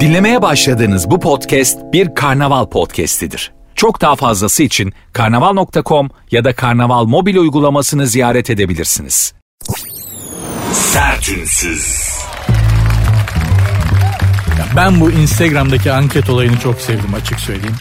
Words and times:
Dinlemeye 0.00 0.42
başladığınız 0.42 1.10
bu 1.10 1.20
podcast 1.20 1.78
bir 1.92 2.14
karnaval 2.14 2.66
podcastidir. 2.66 3.52
Çok 3.74 4.00
daha 4.00 4.16
fazlası 4.16 4.62
için 4.62 4.92
karnaval.com 5.12 6.10
ya 6.30 6.44
da 6.44 6.54
karnaval 6.54 7.04
mobil 7.04 7.36
uygulamasını 7.36 8.06
ziyaret 8.06 8.50
edebilirsiniz. 8.50 9.34
Sertünsüz. 10.72 12.14
Ben 14.76 15.00
bu 15.00 15.10
Instagram'daki 15.10 15.92
anket 15.92 16.30
olayını 16.30 16.58
çok 16.58 16.80
sevdim 16.80 17.14
açık 17.14 17.40
söyleyeyim. 17.40 17.76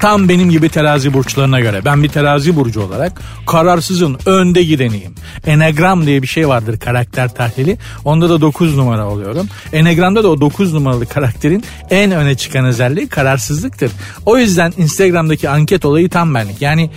Tam 0.00 0.28
benim 0.28 0.50
gibi 0.50 0.68
terazi 0.68 1.12
burçlarına 1.12 1.60
göre. 1.60 1.84
Ben 1.84 2.02
bir 2.02 2.08
terazi 2.08 2.56
burcu 2.56 2.80
olarak 2.80 3.20
kararsızın 3.46 4.18
önde 4.26 4.62
gideniyim. 4.62 5.14
Enegram 5.46 6.06
diye 6.06 6.22
bir 6.22 6.26
şey 6.26 6.48
vardır 6.48 6.78
karakter 6.78 7.34
tahlili. 7.34 7.78
Onda 8.04 8.30
da 8.30 8.40
9 8.40 8.76
numara 8.76 9.06
oluyorum. 9.06 9.48
Enegram'da 9.72 10.24
da 10.24 10.28
o 10.28 10.40
9 10.40 10.72
numaralı 10.72 11.06
karakterin 11.06 11.64
en 11.90 12.10
öne 12.10 12.34
çıkan 12.34 12.64
özelliği 12.64 13.08
kararsızlıktır. 13.08 13.90
O 14.26 14.38
yüzden 14.38 14.72
Instagram'daki 14.76 15.48
anket 15.48 15.84
olayı 15.84 16.08
tam 16.08 16.34
benlik. 16.34 16.62
Yani 16.62 16.90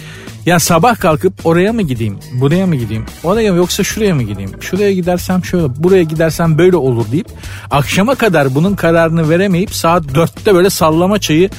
ya 0.46 0.60
sabah 0.60 1.00
kalkıp 1.00 1.34
oraya 1.46 1.74
mı 1.74 1.82
gideyim, 1.82 2.20
buraya 2.34 2.68
mı 2.68 2.76
gideyim, 2.76 3.06
oraya 3.24 3.52
mı 3.52 3.58
yoksa 3.58 3.84
şuraya 3.84 4.16
mı 4.16 4.24
gideyim, 4.24 4.52
şuraya 4.62 4.94
gidersem 4.94 5.46
şöyle, 5.46 5.84
buraya 5.84 6.04
gidersem 6.04 6.58
böyle 6.58 6.76
olur 6.76 7.06
deyip 7.12 7.28
akşama 7.72 8.16
kadar 8.16 8.56
bunun 8.56 8.76
kararını 8.76 9.30
veremeyip 9.30 9.76
saat 9.76 10.16
dörtte 10.16 10.56
böyle 10.56 10.70
sallama 10.70 11.20
çayı 11.20 11.50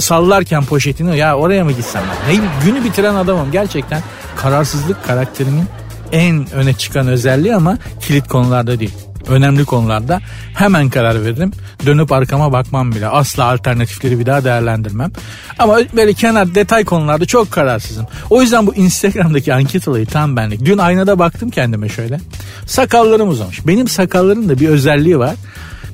sallarken 0.00 0.64
poşetini 0.64 1.18
ya 1.18 1.36
oraya 1.36 1.64
mı 1.64 1.72
gitsem 1.72 2.02
ben? 2.10 2.34
Ne, 2.34 2.48
günü 2.64 2.84
bitiren 2.84 3.14
adamım 3.14 3.52
gerçekten 3.52 4.02
kararsızlık 4.36 5.04
karakterimin 5.04 5.64
en 6.12 6.52
öne 6.52 6.74
çıkan 6.74 7.06
özelliği 7.08 7.54
ama 7.54 7.78
kilit 8.00 8.28
konularda 8.28 8.80
değil 8.80 9.08
önemli 9.28 9.64
konularda 9.64 10.20
hemen 10.54 10.90
karar 10.90 11.24
veririm. 11.24 11.52
Dönüp 11.86 12.12
arkama 12.12 12.52
bakmam 12.52 12.92
bile. 12.92 13.06
Asla 13.06 13.44
alternatifleri 13.44 14.18
bir 14.18 14.26
daha 14.26 14.44
değerlendirmem. 14.44 15.12
Ama 15.58 15.78
böyle 15.96 16.12
kenar 16.12 16.54
detay 16.54 16.84
konularda 16.84 17.26
çok 17.26 17.50
kararsızım. 17.50 18.06
O 18.30 18.42
yüzden 18.42 18.66
bu 18.66 18.74
Instagram'daki 18.74 19.54
anket 19.54 19.88
olayı 19.88 20.06
tam 20.06 20.36
benlik. 20.36 20.64
Dün 20.64 20.78
aynada 20.78 21.18
baktım 21.18 21.50
kendime 21.50 21.88
şöyle. 21.88 22.20
Sakallarım 22.66 23.28
uzamış. 23.28 23.66
Benim 23.66 23.88
sakallarım 23.88 24.48
da 24.48 24.60
bir 24.60 24.68
özelliği 24.68 25.18
var 25.18 25.34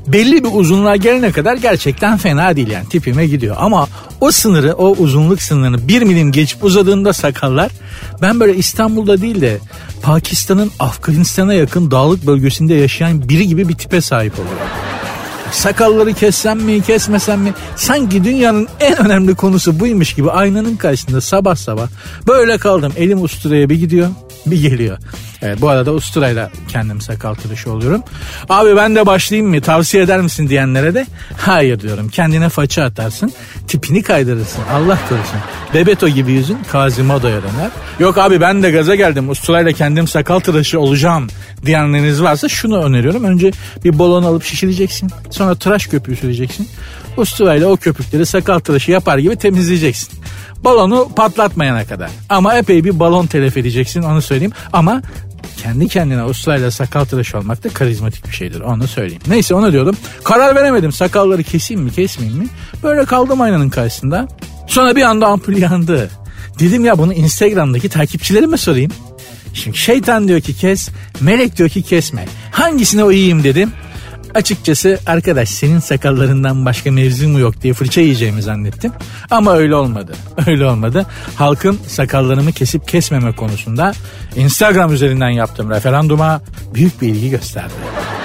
belli 0.07 0.45
bir 0.45 0.51
uzunluğa 0.53 0.97
gelene 0.97 1.33
kadar 1.33 1.57
gerçekten 1.57 2.17
fena 2.17 2.57
değil 2.57 2.69
yani 2.69 2.89
tipime 2.89 3.27
gidiyor. 3.27 3.57
Ama 3.59 3.89
o 4.21 4.31
sınırı 4.31 4.75
o 4.75 4.91
uzunluk 4.91 5.43
sınırını 5.43 5.89
bir 5.89 6.03
milim 6.03 6.33
geçip 6.33 6.65
uzadığında 6.65 7.13
sakallar 7.13 7.71
ben 8.23 8.41
böyle 8.41 8.57
İstanbul'da 8.57 9.21
değil 9.21 9.41
de 9.41 9.59
Pakistan'ın 10.03 10.71
Afganistan'a 10.79 11.55
yakın 11.55 11.91
dağlık 11.91 12.27
bölgesinde 12.27 12.75
yaşayan 12.75 13.29
biri 13.29 13.49
gibi 13.49 13.69
bir 13.69 13.75
tipe 13.75 14.01
sahip 14.01 14.33
oluyorum. 14.35 14.67
Sakalları 15.53 16.13
kessem 16.13 16.61
mi 16.61 16.83
kesmesem 16.83 17.41
mi 17.41 17.55
sanki 17.77 18.25
dünyanın 18.25 18.69
en 18.81 18.99
önemli 18.99 19.35
konusu 19.35 19.81
buymuş 19.81 20.15
gibi 20.15 20.31
aynanın 20.31 20.77
karşısında 20.77 21.21
sabah 21.21 21.57
sabah 21.57 21.89
böyle 22.27 22.59
kaldım 22.59 22.93
elim 22.97 23.23
usturaya 23.23 23.71
bir 23.71 23.77
gidiyor 23.77 24.09
bir 24.47 24.63
geliyor. 24.63 24.99
Evet 25.45 25.61
bu 25.61 25.69
arada 25.69 25.93
usturayla 25.93 26.51
kendim 26.69 27.01
sakal 27.01 27.35
tıraşı 27.35 27.73
oluyorum. 27.73 28.03
Abi 28.49 28.77
ben 28.77 28.95
de 28.95 29.07
başlayayım 29.07 29.51
mı 29.51 29.61
tavsiye 29.61 30.03
eder 30.03 30.21
misin 30.21 30.49
diyenlere 30.49 30.95
de 30.95 31.07
hayır 31.37 31.81
diyorum. 31.81 32.09
Kendine 32.09 32.49
faça 32.49 32.85
atarsın 32.85 33.33
tipini 33.69 34.03
kaydırırsın 34.03 34.63
Allah 34.73 34.99
korusun. 35.09 35.39
Bebeto 35.75 36.09
gibi 36.09 36.33
yüzün 36.33 36.59
Kazimodo'ya 36.73 37.43
döner. 37.43 37.71
Yok 37.99 38.19
abi 38.19 38.41
ben 38.41 38.63
de 38.63 38.71
gaza 38.71 38.95
geldim 38.95 39.31
usturayla 39.31 39.73
kendim 39.73 40.09
sakal 40.09 40.41
tıraşı 40.41 40.81
olacağım 40.81 41.27
diyenleriniz 41.67 42.23
varsa 42.23 42.49
şunu 42.49 42.83
öneriyorum. 42.83 43.25
Önce 43.25 43.51
bir 43.85 43.99
balon 43.99 44.23
alıp 44.23 44.45
şişireceksin. 44.45 45.11
Sonra 45.31 45.55
tıraş 45.55 45.87
köpüğü 45.87 46.17
süreceksin. 46.17 46.69
Usturayla 47.17 47.69
o 47.69 47.77
köpükleri 47.77 48.27
sakal 48.27 48.59
tıraşı 48.59 48.91
yapar 48.91 49.19
gibi 49.19 49.37
temizleyeceksin. 49.37 50.19
Balonu 50.65 51.09
patlatmayana 51.17 51.85
kadar. 51.85 52.11
Ama 52.29 52.55
epey 52.55 52.85
bir 52.85 52.99
balon 52.99 53.27
telef 53.27 53.57
edeceksin 53.57 54.03
onu 54.03 54.23
söyleyeyim. 54.23 54.53
Ama 54.73 55.03
kendi 55.57 55.89
kendine 55.89 56.25
usturayla 56.25 56.71
sakal 56.71 57.05
tıraş 57.05 57.35
olmak 57.35 57.65
da 57.65 57.69
karizmatik 57.69 58.27
bir 58.27 58.33
şeydir 58.33 58.61
onu 58.61 58.89
söyleyeyim. 58.89 59.23
Neyse 59.27 59.55
onu 59.55 59.73
diyordum. 59.73 59.97
Karar 60.25 60.55
veremedim 60.55 60.93
sakalları 60.93 61.43
keseyim 61.43 61.83
mi 61.83 61.93
kesmeyeyim 61.93 62.39
mi? 62.39 62.49
Böyle 62.83 63.05
kaldım 63.05 63.41
aynanın 63.41 63.71
karşısında. 63.71 64.29
Sonra 64.67 64.97
bir 64.97 65.03
anda 65.03 65.27
ampul 65.27 65.57
yandı. 65.57 66.11
Dedim 66.59 66.85
ya 66.85 66.99
bunu 66.99 67.13
Instagram'daki 67.13 67.89
takipçilerime 67.89 68.57
sorayım. 68.57 68.91
Şimdi 69.55 69.77
şeytan 69.77 70.29
diyor 70.29 70.41
ki 70.41 70.57
kes, 70.57 70.89
melek 71.21 71.57
diyor 71.59 71.69
ki 71.69 71.83
kesme. 71.83 72.27
Hangisine 72.51 73.05
uyuyayım 73.05 73.45
dedim. 73.45 73.73
Açıkçası 74.35 74.99
arkadaş 75.07 75.49
senin 75.49 75.79
sakallarından 75.79 76.65
başka 76.65 76.93
mevzu 76.93 77.29
mu 77.29 77.41
yok 77.41 77.63
diye 77.63 77.75
fırça 77.75 78.01
yiyeceğimi 78.01 78.43
zannettim. 78.43 78.93
Ama 79.31 79.53
öyle 79.53 79.75
olmadı. 79.75 80.15
Öyle 80.47 80.67
olmadı. 80.67 81.07
Halkın 81.35 81.79
sakallarımı 81.87 82.53
kesip 82.53 82.89
kesmeme 82.89 83.33
konusunda 83.33 83.93
Instagram 84.37 84.93
üzerinden 84.93 85.29
yaptığım 85.29 85.71
referanduma 85.71 86.43
büyük 86.75 87.03
bir 87.03 87.09
ilgi 87.09 87.31
gösterdi. 87.31 87.73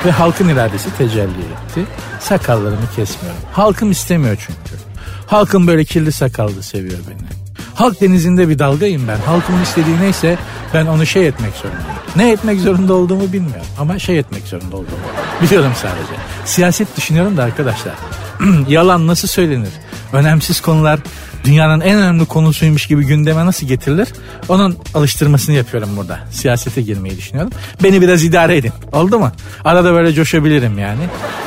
Ve 0.05 0.11
halkın 0.11 0.49
iradesi 0.49 0.97
tecelli 0.97 1.29
etti. 1.29 1.85
Sakallarımı 2.19 2.89
kesmiyorum. 2.95 3.41
Halkım 3.51 3.91
istemiyor 3.91 4.35
çünkü. 4.35 4.81
Halkım 5.27 5.67
böyle 5.67 5.85
kirli 5.85 6.11
sakallı 6.11 6.63
seviyor 6.63 6.99
beni. 7.09 7.38
Halk 7.79 8.01
denizinde 8.01 8.49
bir 8.49 8.59
dalgayım 8.59 9.07
ben. 9.07 9.17
Halkımın 9.17 9.63
istediği 9.63 9.99
neyse 10.01 10.37
ben 10.73 10.85
onu 10.85 11.05
şey 11.05 11.27
etmek 11.27 11.53
zorundayım. 11.53 11.85
Ne 12.15 12.31
etmek 12.31 12.59
zorunda 12.59 12.93
olduğumu 12.93 13.33
bilmiyorum 13.33 13.65
ama 13.79 13.99
şey 13.99 14.19
etmek 14.19 14.47
zorunda 14.47 14.75
olduğumu 14.75 14.97
biliyorum 15.41 15.71
sadece. 15.81 16.21
Siyaset 16.45 16.97
düşünüyorum 16.97 17.37
da 17.37 17.43
arkadaşlar. 17.43 17.93
Yalan 18.67 19.07
nasıl 19.07 19.27
söylenir? 19.27 19.69
Önemsiz 20.13 20.61
konular 20.61 20.99
dünyanın 21.43 21.81
en 21.81 21.97
önemli 21.97 22.25
konusuymuş 22.25 22.87
gibi 22.87 23.05
gündeme 23.05 23.45
nasıl 23.45 23.67
getirilir? 23.67 24.07
Onun 24.49 24.77
alıştırmasını 24.93 25.55
yapıyorum 25.55 25.89
burada. 25.97 26.19
Siyasete 26.31 26.81
girmeyi 26.81 27.17
düşünüyorum. 27.17 27.51
Beni 27.83 28.01
biraz 28.01 28.23
idare 28.23 28.57
edin. 28.57 28.73
Oldu 28.91 29.19
mu? 29.19 29.31
Arada 29.65 29.93
böyle 29.93 30.13
coşabilirim 30.13 30.79
yani. 30.79 31.01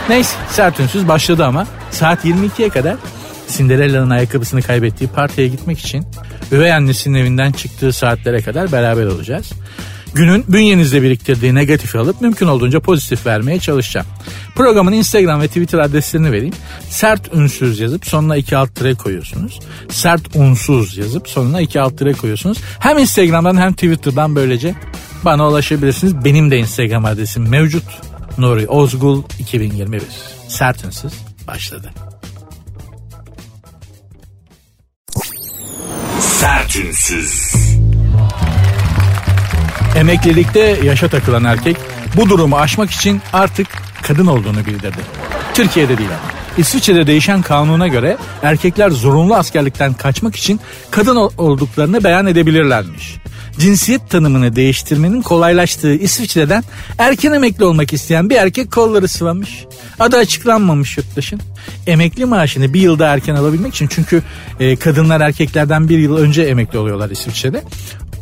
Neyse 0.09 0.37
sert 0.51 1.09
başladı 1.09 1.45
ama 1.45 1.67
saat 1.91 2.25
22'ye 2.25 2.69
kadar 2.69 2.97
Cinderella'nın 3.57 4.11
ayakkabısını 4.11 4.63
kaybettiği 4.63 5.11
partiye 5.11 5.49
gitmek 5.49 5.79
için 5.79 6.07
üvey 6.53 6.73
annesinin 6.73 7.19
evinden 7.19 7.53
çıktığı 7.53 7.93
saatlere 7.93 8.43
kadar 8.43 8.73
beraber 8.73 9.07
olacağız. 9.07 9.53
Günün 10.15 10.45
bünyenizde 10.49 11.03
biriktirdiği 11.03 11.55
negatifi 11.55 11.99
alıp 11.99 12.21
mümkün 12.21 12.47
olduğunca 12.47 12.81
pozitif 12.81 13.27
vermeye 13.27 13.59
çalışacağım. 13.61 14.07
Programın 14.55 14.93
Instagram 14.93 15.41
ve 15.41 15.49
Twitter 15.49 15.79
adreslerini 15.79 16.33
vereyim. 16.33 16.55
Sert 16.89 17.35
ünsüz 17.35 17.81
yazıp 17.81 18.07
sonuna 18.07 18.37
iki 18.37 18.57
alt 18.57 18.75
tire 18.75 18.95
koyuyorsunuz. 18.95 19.61
Sert 19.89 20.37
unsuz 20.37 20.99
yazıp 20.99 21.29
sonuna 21.29 21.61
iki 21.61 21.81
alt 21.81 21.99
tire 21.99 22.13
koyuyorsunuz. 22.13 22.59
Hem 22.79 22.99
Instagram'dan 22.99 23.57
hem 23.57 23.73
Twitter'dan 23.73 24.37
böylece 24.37 24.75
bana 25.25 25.49
ulaşabilirsiniz. 25.49 26.25
Benim 26.25 26.51
de 26.51 26.59
Instagram 26.59 27.05
adresim 27.05 27.49
mevcut. 27.49 27.85
Nuri 28.39 28.69
Ozgul 28.69 29.23
2021. 29.39 30.03
Sert 30.49 30.85
ünsüz 30.85 31.13
başladı. 31.49 31.91
Sertünsüz. 36.43 37.53
Emeklilikte 39.97 40.61
yaşa 40.85 41.09
takılan 41.09 41.45
erkek 41.45 41.77
bu 42.17 42.29
durumu 42.29 42.57
aşmak 42.57 42.91
için 42.91 43.23
artık 43.33 43.67
kadın 44.03 44.27
olduğunu 44.27 44.67
bildirdi. 44.67 45.01
Türkiye'de 45.55 45.99
değil 45.99 46.09
ama. 46.09 46.33
İsviçre'de 46.59 47.07
değişen 47.07 47.43
kanuna 47.43 47.89
göre 47.89 48.17
erkekler 48.43 48.91
zorunlu 48.91 49.35
askerlikten 49.35 49.95
kaçmak 49.95 50.37
için 50.37 50.61
kadın 50.91 51.17
olduklarını 51.17 52.05
beyan 52.05 52.27
edebilirlermiş. 52.27 53.17
Cinsiyet 53.59 54.11
tanımını 54.11 54.57
değiştirmenin 54.57 55.23
kolaylaştığı 55.23 55.95
İsviçre'den 55.95 56.65
erken 56.99 57.33
emekli 57.33 57.65
olmak 57.65 57.93
isteyen 57.93 58.31
bir 58.31 58.37
erkek 58.37 58.73
kolları 58.73 59.09
sıvamış. 59.09 59.65
Adı 59.99 60.17
açıklanmamış 60.17 60.97
yurttaşın. 60.97 61.41
Emekli 61.87 62.25
maaşını 62.25 62.75
bir 62.75 62.81
yılda 62.81 63.07
erken 63.07 63.35
alabilmek 63.35 63.75
için 63.75 63.87
çünkü 63.87 64.23
e, 64.61 64.77
kadınlar 64.77 65.21
erkeklerden 65.21 65.89
bir 65.89 65.99
yıl 65.99 66.17
önce 66.17 66.43
emekli 66.43 66.79
oluyorlar 66.79 67.11
İsviçre'de. 67.11 67.63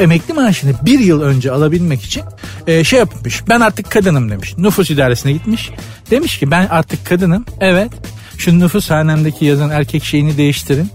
Emekli 0.01 0.35
maaşını 0.35 0.73
bir 0.83 0.99
yıl 0.99 1.23
önce 1.23 1.53
alabilmek 1.53 2.03
için 2.03 2.23
e, 2.67 2.85
şey 2.85 2.99
yapmış. 2.99 3.43
Ben 3.49 3.61
artık 3.61 3.91
kadınım 3.91 4.31
demiş. 4.31 4.59
Nüfus 4.59 4.91
idaresine 4.91 5.33
gitmiş. 5.33 5.71
Demiş 6.11 6.39
ki 6.39 6.51
ben 6.51 6.67
artık 6.67 7.07
kadınım. 7.07 7.45
Evet. 7.61 7.93
Şu 8.39 8.59
nüfus 8.59 8.91
hanemdeki 8.91 9.45
yazan 9.45 9.71
erkek 9.71 10.05
şeyini 10.05 10.37
değiştirin. 10.37 10.91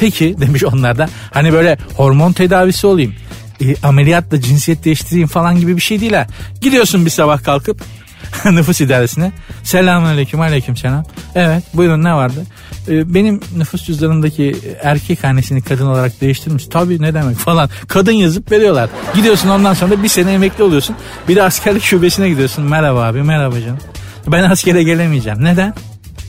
Peki 0.00 0.36
demiş 0.40 0.64
onlar 0.64 0.98
da. 0.98 1.08
Hani 1.30 1.52
böyle 1.52 1.78
hormon 1.96 2.32
tedavisi 2.32 2.86
olayım. 2.86 3.14
E, 3.60 3.76
ameliyatla 3.82 4.40
cinsiyet 4.40 4.84
değiştireyim 4.84 5.28
falan 5.28 5.60
gibi 5.60 5.76
bir 5.76 5.82
şey 5.82 6.00
değil 6.00 6.12
ha. 6.12 6.26
Gidiyorsun 6.60 7.04
bir 7.04 7.10
sabah 7.10 7.44
kalkıp 7.44 7.84
nüfus 8.44 8.80
idaresine. 8.80 9.32
Selamun 9.62 10.06
aleyküm 10.06 10.40
aleyküm 10.40 10.76
selam. 10.76 11.04
Evet 11.34 11.62
buyurun 11.74 12.04
ne 12.04 12.14
vardı? 12.14 12.44
Ee, 12.88 13.14
benim 13.14 13.40
nüfus 13.56 13.84
cüzdanımdaki 13.84 14.56
erkek 14.82 15.24
hanesini 15.24 15.62
kadın 15.62 15.86
olarak 15.86 16.20
değiştirmiş. 16.20 16.66
Tabii 16.66 17.02
ne 17.02 17.14
demek 17.14 17.36
falan. 17.36 17.70
Kadın 17.88 18.12
yazıp 18.12 18.52
veriyorlar. 18.52 18.90
Gidiyorsun 19.14 19.48
ondan 19.48 19.74
sonra 19.74 20.02
bir 20.02 20.08
sene 20.08 20.32
emekli 20.32 20.64
oluyorsun. 20.64 20.96
Bir 21.28 21.36
de 21.36 21.42
askerlik 21.42 21.82
şubesine 21.82 22.28
gidiyorsun. 22.28 22.64
Merhaba 22.64 23.02
abi 23.04 23.22
merhaba 23.22 23.60
canım. 23.60 23.78
Ben 24.26 24.50
askere 24.50 24.82
gelemeyeceğim. 24.82 25.44
Neden? 25.44 25.74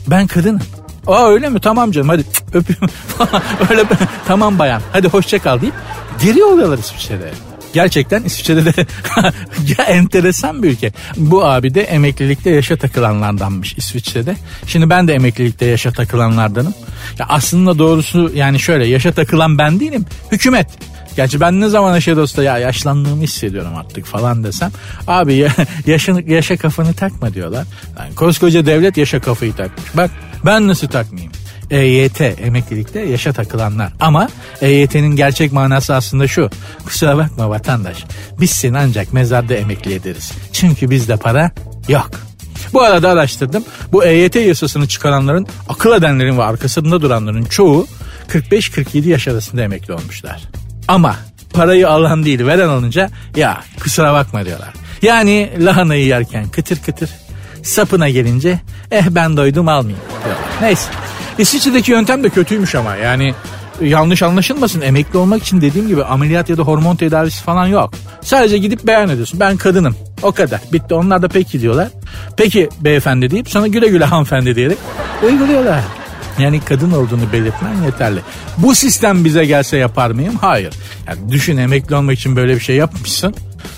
Ben 0.06 0.26
kadınım. 0.26 0.60
Aa 1.06 1.28
öyle 1.28 1.48
mi? 1.48 1.60
Tamam 1.60 1.92
canım 1.92 2.08
hadi 2.08 2.24
öpüyorum. 2.54 2.90
öyle 3.70 3.84
tamam 4.26 4.58
bayan. 4.58 4.82
Hadi 4.92 5.08
hoşça 5.08 5.38
kal 5.38 5.60
deyip 5.60 5.74
geri 6.22 6.44
oluyorlar 6.44 6.78
İsviçre'de. 6.78 7.30
Gerçekten 7.74 8.22
İsviçre'de 8.22 8.64
de 8.64 8.86
ya 9.78 9.84
enteresan 9.84 10.62
bir 10.62 10.70
ülke. 10.70 10.92
Bu 11.16 11.44
abi 11.44 11.74
de 11.74 11.82
emeklilikte 11.82 12.50
yaşa 12.50 12.76
takılanlardanmış 12.76 13.74
İsviçre'de. 13.76 14.36
Şimdi 14.66 14.90
ben 14.90 15.08
de 15.08 15.14
emeklilikte 15.14 15.66
yaşa 15.66 15.92
takılanlardanım. 15.92 16.74
Ya 17.18 17.26
aslında 17.28 17.78
doğrusu 17.78 18.30
yani 18.34 18.60
şöyle 18.60 18.86
yaşa 18.86 19.12
takılan 19.12 19.58
ben 19.58 19.80
değilim. 19.80 20.04
Hükümet. 20.32 20.68
Gerçi 21.16 21.40
ben 21.40 21.60
ne 21.60 21.68
zaman 21.68 21.94
yaşa 21.94 22.16
dosta 22.16 22.42
ya 22.42 22.58
yaşlandığımı 22.58 23.22
hissediyorum 23.22 23.72
artık 23.76 24.06
falan 24.06 24.44
desem. 24.44 24.70
Abi 25.06 25.34
ya, 25.34 25.52
yaşın, 25.86 26.24
yaşa 26.26 26.56
kafanı 26.56 26.94
takma 26.94 27.34
diyorlar. 27.34 27.66
Yani 27.98 28.14
koskoca 28.14 28.66
devlet 28.66 28.96
yaşa 28.96 29.20
kafayı 29.20 29.52
takmış. 29.52 29.96
Bak 29.96 30.10
ben 30.46 30.68
nasıl 30.68 30.88
takmayayım? 30.88 31.32
EYT 31.70 32.20
emeklilikte 32.20 33.00
yaşa 33.00 33.32
takılanlar. 33.32 33.92
Ama 34.00 34.28
EYT'nin 34.60 35.16
gerçek 35.16 35.52
manası 35.52 35.94
aslında 35.94 36.28
şu. 36.28 36.50
Kusura 36.84 37.16
bakma 37.16 37.50
vatandaş. 37.50 38.04
Biz 38.40 38.50
seni 38.50 38.78
ancak 38.78 39.12
mezarda 39.12 39.54
emekli 39.54 39.94
ederiz. 39.94 40.32
Çünkü 40.52 40.90
bizde 40.90 41.16
para 41.16 41.50
yok. 41.88 42.10
Bu 42.72 42.82
arada 42.82 43.10
araştırdım. 43.10 43.64
Bu 43.92 44.04
EYT 44.04 44.36
yasasını 44.36 44.88
çıkaranların, 44.88 45.46
akıl 45.68 45.92
edenlerin 45.92 46.38
ve 46.38 46.42
arkasında 46.42 47.02
duranların 47.02 47.44
çoğu 47.44 47.86
45-47 48.28 49.08
yaş 49.08 49.28
arasında 49.28 49.62
emekli 49.62 49.94
olmuşlar. 49.94 50.42
Ama 50.88 51.16
parayı 51.52 51.88
alan 51.88 52.24
değil 52.24 52.46
veren 52.46 52.68
alınca 52.68 53.10
ya 53.36 53.60
kusura 53.80 54.12
bakma 54.12 54.44
diyorlar. 54.44 54.74
Yani 55.02 55.50
lahanayı 55.58 56.06
yerken 56.06 56.48
kıtır 56.48 56.76
kıtır 56.82 57.10
sapına 57.68 58.08
gelince 58.08 58.60
eh 58.90 59.04
ben 59.10 59.36
doydum 59.36 59.68
almayayım 59.68 60.04
diyorlar. 60.24 60.44
Neyse 60.62 60.90
İsviçre'deki 61.38 61.90
yöntem 61.90 62.24
de 62.24 62.28
kötüymüş 62.28 62.74
ama 62.74 62.96
yani 62.96 63.34
yanlış 63.80 64.22
anlaşılmasın 64.22 64.80
emekli 64.80 65.18
olmak 65.18 65.42
için 65.42 65.60
dediğim 65.60 65.88
gibi 65.88 66.04
ameliyat 66.04 66.50
ya 66.50 66.56
da 66.56 66.62
hormon 66.62 66.96
tedavisi 66.96 67.42
falan 67.42 67.66
yok. 67.66 67.94
Sadece 68.20 68.58
gidip 68.58 68.86
beyan 68.86 69.08
ediyorsun 69.08 69.40
ben 69.40 69.56
kadınım 69.56 69.96
o 70.22 70.32
kadar 70.32 70.60
bitti 70.72 70.94
onlar 70.94 71.22
da 71.22 71.28
peki 71.28 71.60
diyorlar. 71.60 71.88
Peki 72.36 72.68
beyefendi 72.80 73.30
deyip 73.30 73.50
sonra 73.50 73.66
güle 73.66 73.88
güle 73.88 74.04
hanımefendi 74.04 74.56
diyerek 74.56 74.78
uyguluyorlar. 75.22 75.80
Yani 76.38 76.60
kadın 76.60 76.90
olduğunu 76.90 77.32
belirtmen 77.32 77.82
yeterli. 77.84 78.20
Bu 78.58 78.74
sistem 78.74 79.24
bize 79.24 79.44
gelse 79.44 79.76
yapar 79.76 80.10
mıyım? 80.10 80.34
Hayır. 80.40 80.74
Yani 81.08 81.32
düşün 81.32 81.56
emekli 81.56 81.94
olmak 81.94 82.18
için 82.18 82.36
böyle 82.36 82.54
bir 82.54 82.60
şey 82.60 82.76
yapmışsın. 82.76 83.34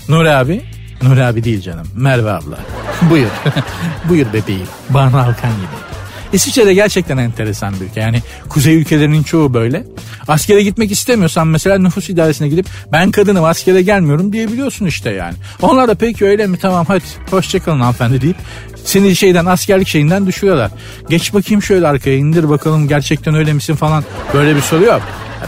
Nuri 0.09 0.31
abi, 0.31 0.61
Nuri 1.01 1.23
abi 1.23 1.43
değil 1.43 1.61
canım. 1.61 1.87
Merve 1.95 2.31
abla. 2.31 2.59
Buyur. 3.09 3.29
Buyur 4.09 4.27
bebeğim. 4.33 4.67
Banu 4.89 5.17
Alkan 5.17 5.51
gibi. 5.51 5.89
İsviçre'de 6.33 6.73
gerçekten 6.73 7.17
enteresan 7.17 7.73
bir 7.73 7.85
ülke. 7.85 7.99
Yani 7.99 8.21
kuzey 8.49 8.75
ülkelerinin 8.75 9.23
çoğu 9.23 9.53
böyle. 9.53 9.83
Askere 10.27 10.63
gitmek 10.63 10.91
istemiyorsan 10.91 11.47
mesela 11.47 11.77
nüfus 11.77 12.09
idaresine 12.09 12.47
gidip 12.47 12.65
ben 12.91 13.11
kadınım 13.11 13.43
askere 13.43 13.81
gelmiyorum 13.81 14.33
diyebiliyorsun 14.33 14.85
işte 14.85 15.09
yani. 15.09 15.35
Onlar 15.61 15.87
da 15.87 15.95
peki 15.95 16.25
öyle 16.25 16.47
mi 16.47 16.57
tamam 16.57 16.85
hadi 16.87 17.03
hoşçakalın 17.29 17.79
hanımefendi 17.79 18.21
deyip 18.21 18.37
seni 18.83 19.15
şeyden 19.15 19.45
askerlik 19.45 19.87
şeyinden 19.87 20.27
düşürüyorlar. 20.27 20.71
Geç 21.09 21.33
bakayım 21.33 21.61
şöyle 21.63 21.87
arkaya 21.87 22.17
indir 22.17 22.49
bakalım 22.49 22.87
gerçekten 22.87 23.35
öyle 23.35 23.53
misin 23.53 23.75
falan 23.75 24.03
böyle 24.33 24.55
bir 24.55 24.61
soru 24.61 24.83
yok. 24.83 25.01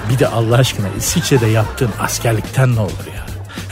Bir 0.10 0.20
de 0.20 0.28
Allah 0.28 0.58
aşkına 0.58 0.88
İsviçre'de 0.98 1.48
yaptığın 1.48 1.92
askerlikten 2.00 2.76
ne 2.76 2.80
olur 2.80 3.11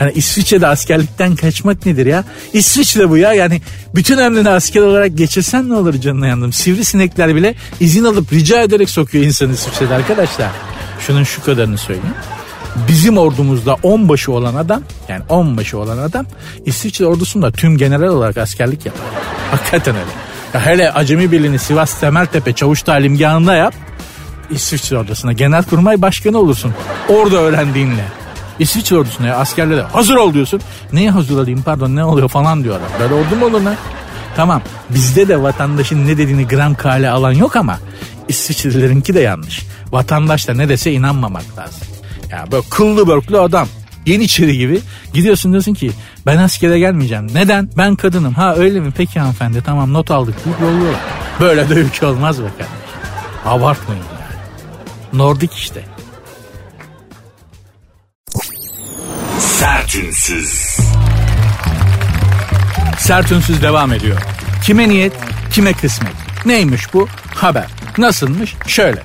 ya? 0.00 0.06
Yani 0.06 0.12
İsviçre'de 0.18 0.66
askerlikten 0.66 1.36
kaçmak 1.36 1.86
nedir 1.86 2.06
ya? 2.06 2.24
İsviçre 2.52 3.10
bu 3.10 3.16
ya 3.16 3.32
yani 3.32 3.62
bütün 3.94 4.18
ömrünü 4.18 4.48
asker 4.48 4.80
olarak 4.80 5.16
geçirsen 5.18 5.68
ne 5.68 5.74
olur 5.74 5.94
canına 5.94 6.26
yandım. 6.26 6.52
Sivrisinekler 6.52 7.34
bile 7.34 7.54
izin 7.80 8.04
alıp 8.04 8.32
rica 8.32 8.62
ederek 8.62 8.90
sokuyor 8.90 9.24
insanı 9.24 9.52
İsviçre'de 9.52 9.94
arkadaşlar. 9.94 10.50
Şunun 11.06 11.24
şu 11.24 11.44
kadarını 11.44 11.78
söyleyeyim. 11.78 12.14
Bizim 12.88 13.18
ordumuzda 13.18 13.76
onbaşı 13.82 14.32
olan 14.32 14.54
adam 14.54 14.82
yani 15.08 15.22
onbaşı 15.28 15.78
olan 15.78 15.98
adam 15.98 16.26
İsviçre 16.66 17.06
ordusunda 17.06 17.50
tüm 17.50 17.76
general 17.76 18.08
olarak 18.08 18.36
askerlik 18.36 18.86
yapar. 18.86 19.02
Hakikaten 19.50 19.94
öyle. 19.94 20.10
Ya 20.54 20.66
hele 20.66 20.92
Acemi 20.92 21.32
Birliği'ni 21.32 21.58
Sivas 21.58 22.00
Temeltepe 22.00 22.52
Çavuş 22.52 22.82
Talimgahı'nda 22.82 23.54
yap. 23.54 23.74
İsviçre 24.50 24.98
ordusuna 24.98 25.32
genelkurmay 25.32 26.02
başkanı 26.02 26.38
olursun. 26.38 26.74
Orada 27.08 27.36
öğrendiğinle. 27.36 28.19
İsviçre 28.60 28.96
ordusuna 28.96 29.26
ya 29.26 29.36
askerlere 29.36 29.82
hazır 29.82 30.16
ol 30.16 30.34
diyorsun. 30.34 30.60
Neye 30.92 31.10
hazır 31.10 31.38
olayım 31.38 31.62
pardon 31.62 31.96
ne 31.96 32.04
oluyor 32.04 32.28
falan 32.28 32.64
diyorlar. 32.64 32.88
Böyle 33.00 33.14
ordu 33.14 33.36
mu 33.36 33.44
olur 33.46 33.60
lan? 33.60 33.76
Tamam 34.36 34.62
bizde 34.90 35.28
de 35.28 35.42
vatandaşın 35.42 36.06
ne 36.06 36.18
dediğini 36.18 36.48
gram 36.48 36.74
kale 36.74 37.10
alan 37.10 37.32
yok 37.32 37.56
ama 37.56 37.78
İsviçrelerinki 38.28 39.14
de 39.14 39.20
yanlış. 39.20 39.62
Vatandaş 39.92 40.48
da 40.48 40.54
ne 40.54 40.68
dese 40.68 40.92
inanmamak 40.92 41.44
lazım. 41.58 41.88
Ya 42.30 42.44
böyle 42.52 42.64
kıllı 42.70 43.08
börklü 43.08 43.38
adam 43.38 43.68
Yeniçeri 44.06 44.58
gibi 44.58 44.80
gidiyorsun 45.14 45.52
diyorsun 45.52 45.74
ki 45.74 45.90
ben 46.26 46.36
askere 46.36 46.78
gelmeyeceğim. 46.78 47.26
Neden? 47.34 47.70
Ben 47.76 47.96
kadınım. 47.96 48.34
Ha 48.34 48.54
öyle 48.54 48.80
mi? 48.80 48.92
Peki 48.96 49.20
hanımefendi 49.20 49.62
tamam 49.62 49.92
not 49.92 50.10
aldık 50.10 50.44
deyip 50.44 50.60
yolluyorlar. 50.60 51.00
Böyle 51.40 51.68
de 51.68 51.74
ülke 51.74 52.06
olmaz 52.06 52.38
be 52.38 52.46
kardeşim. 52.46 52.66
Abartmayın 53.46 54.02
yani. 54.02 55.18
Nordik 55.22 55.52
işte. 55.54 55.84
Sertünsüz. 59.60 60.76
Sertünsüz 62.98 63.62
devam 63.62 63.92
ediyor. 63.92 64.16
Kime 64.64 64.88
niyet, 64.88 65.12
kime 65.52 65.72
kısmet. 65.72 66.12
Neymiş 66.46 66.94
bu? 66.94 67.08
Haber. 67.34 67.66
Nasılmış? 67.98 68.54
Şöyle. 68.66 69.02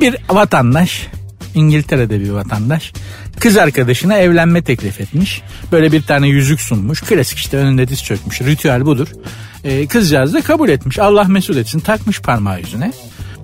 Bir 0.00 0.16
vatandaş, 0.30 1.06
İngiltere'de 1.54 2.20
bir 2.20 2.30
vatandaş, 2.30 2.92
kız 3.40 3.56
arkadaşına 3.56 4.14
evlenme 4.14 4.62
teklif 4.62 5.00
etmiş. 5.00 5.42
Böyle 5.72 5.92
bir 5.92 6.02
tane 6.02 6.28
yüzük 6.28 6.60
sunmuş. 6.60 7.00
Klasik 7.00 7.38
işte 7.38 7.56
önünde 7.56 7.88
diz 7.88 8.04
çökmüş. 8.04 8.40
Ritüel 8.40 8.86
budur. 8.86 9.08
Ee, 9.64 9.86
kızcağız 9.86 10.34
da 10.34 10.40
kabul 10.40 10.68
etmiş. 10.68 10.98
Allah 10.98 11.24
mesut 11.24 11.56
etsin. 11.56 11.80
Takmış 11.80 12.20
parmağı 12.20 12.60
yüzüne. 12.60 12.92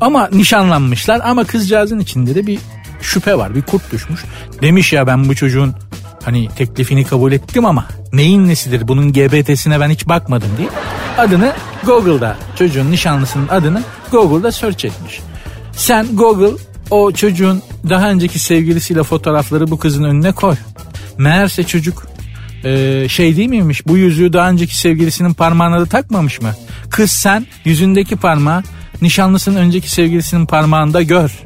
Ama 0.00 0.28
nişanlanmışlar 0.32 1.20
ama 1.24 1.44
kızcağızın 1.44 2.00
içinde 2.00 2.34
de 2.34 2.46
bir 2.46 2.58
şüphe 3.02 3.38
var. 3.38 3.54
Bir 3.54 3.62
kurt 3.62 3.92
düşmüş. 3.92 4.20
Demiş 4.62 4.92
ya 4.92 5.06
ben 5.06 5.28
bu 5.28 5.34
çocuğun 5.34 5.74
hani 6.24 6.48
teklifini 6.48 7.04
kabul 7.04 7.32
ettim 7.32 7.66
ama 7.66 7.86
neyin 8.12 8.48
nesidir 8.48 8.88
bunun 8.88 9.12
GBT'sine 9.12 9.80
ben 9.80 9.90
hiç 9.90 10.08
bakmadım 10.08 10.48
diye 10.58 10.68
adını 11.18 11.52
Google'da 11.86 12.36
çocuğun 12.58 12.90
nişanlısının 12.90 13.48
adını 13.48 13.82
Google'da 14.12 14.52
search 14.52 14.84
etmiş. 14.84 15.20
Sen 15.72 16.16
Google 16.16 16.56
o 16.90 17.12
çocuğun 17.12 17.62
daha 17.88 18.10
önceki 18.10 18.38
sevgilisiyle 18.38 19.02
fotoğrafları 19.02 19.70
bu 19.70 19.78
kızın 19.78 20.04
önüne 20.04 20.32
koy. 20.32 20.56
Meğerse 21.18 21.64
çocuk 21.64 22.06
e, 22.64 23.04
şey 23.08 23.36
değil 23.36 23.48
miymiş 23.48 23.86
bu 23.86 23.96
yüzüğü 23.96 24.32
daha 24.32 24.50
önceki 24.50 24.78
sevgilisinin 24.78 25.34
parmağına 25.34 25.80
da 25.80 25.86
takmamış 25.86 26.40
mı? 26.40 26.54
Kız 26.90 27.12
sen 27.12 27.46
yüzündeki 27.64 28.16
parmağı 28.16 28.62
nişanlısının 29.02 29.56
önceki 29.56 29.90
sevgilisinin 29.90 30.46
parmağında 30.46 31.02
gör. 31.02 31.42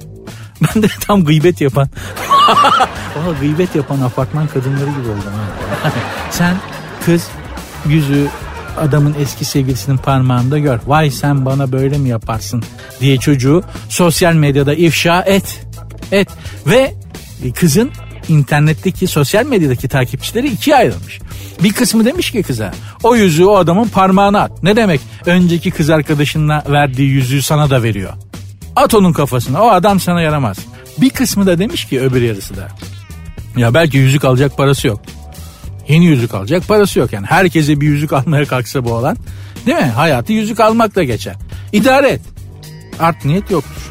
Ben 0.74 0.82
de 0.82 0.86
tam 1.00 1.24
gıybet 1.24 1.60
yapan. 1.60 1.88
Valla 3.26 3.38
gıybet 3.40 3.74
yapan 3.74 4.00
apartman 4.00 4.46
kadınları 4.46 4.90
gibi 4.90 5.08
oldum. 5.08 5.32
Ha. 5.82 5.92
sen 6.30 6.56
kız 7.06 7.28
yüzü 7.86 8.28
adamın 8.78 9.14
eski 9.20 9.44
sevgilisinin 9.44 9.96
parmağında 9.96 10.58
gör. 10.58 10.78
Vay 10.86 11.10
sen 11.10 11.46
bana 11.46 11.72
böyle 11.72 11.98
mi 11.98 12.08
yaparsın 12.08 12.62
diye 13.00 13.18
çocuğu 13.18 13.62
sosyal 13.88 14.34
medyada 14.34 14.74
ifşa 14.74 15.22
et. 15.22 15.66
Et. 16.12 16.28
Ve 16.66 16.94
kızın 17.54 17.90
internetteki 18.28 19.06
sosyal 19.06 19.46
medyadaki 19.46 19.88
takipçileri 19.88 20.48
ikiye 20.48 20.76
ayrılmış. 20.76 21.20
Bir 21.62 21.72
kısmı 21.72 22.04
demiş 22.04 22.30
ki 22.30 22.42
kıza 22.42 22.72
o 23.02 23.16
yüzüğü 23.16 23.44
o 23.44 23.56
adamın 23.56 23.88
parmağına 23.88 24.40
at. 24.40 24.62
Ne 24.62 24.76
demek 24.76 25.00
önceki 25.26 25.70
kız 25.70 25.90
arkadaşınla 25.90 26.64
verdiği 26.70 27.10
yüzüğü 27.10 27.42
sana 27.42 27.70
da 27.70 27.82
veriyor. 27.82 28.12
At 28.76 28.94
onun 28.94 29.12
kafasına 29.12 29.62
o 29.62 29.68
adam 29.68 30.00
sana 30.00 30.20
yaramaz. 30.20 30.58
Bir 30.98 31.10
kısmı 31.10 31.46
da 31.46 31.58
demiş 31.58 31.84
ki 31.84 32.00
öbür 32.00 32.22
yarısı 32.22 32.56
da. 32.56 32.68
Ya 33.56 33.74
belki 33.74 33.96
yüzük 33.96 34.24
alacak 34.24 34.56
parası 34.56 34.86
yok. 34.86 35.00
Yeni 35.88 36.04
yüzük 36.06 36.34
alacak 36.34 36.68
parası 36.68 36.98
yok 36.98 37.12
yani. 37.12 37.26
Herkese 37.26 37.80
bir 37.80 37.86
yüzük 37.86 38.12
almaya 38.12 38.44
kalksa 38.44 38.84
bu 38.84 38.92
olan. 38.92 39.16
Değil 39.66 39.78
mi? 39.78 39.84
Hayatı 39.84 40.32
yüzük 40.32 40.60
almakla 40.60 41.02
geçer. 41.02 41.34
İdare 41.72 42.08
et. 42.08 42.20
Art 43.00 43.24
niyet 43.24 43.50
yoktur. 43.50 43.82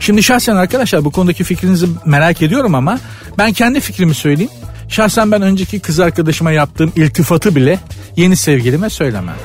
Şimdi 0.00 0.22
şahsen 0.22 0.56
arkadaşlar 0.56 1.04
bu 1.04 1.10
konudaki 1.10 1.44
fikrinizi 1.44 1.86
merak 2.04 2.42
ediyorum 2.42 2.74
ama 2.74 2.98
ben 3.38 3.52
kendi 3.52 3.80
fikrimi 3.80 4.14
söyleyeyim. 4.14 4.50
Şahsen 4.88 5.32
ben 5.32 5.42
önceki 5.42 5.80
kız 5.80 6.00
arkadaşıma 6.00 6.52
yaptığım 6.52 6.92
iltifatı 6.96 7.56
bile 7.56 7.78
yeni 8.16 8.36
sevgilime 8.36 8.90
söylemem. 8.90 9.36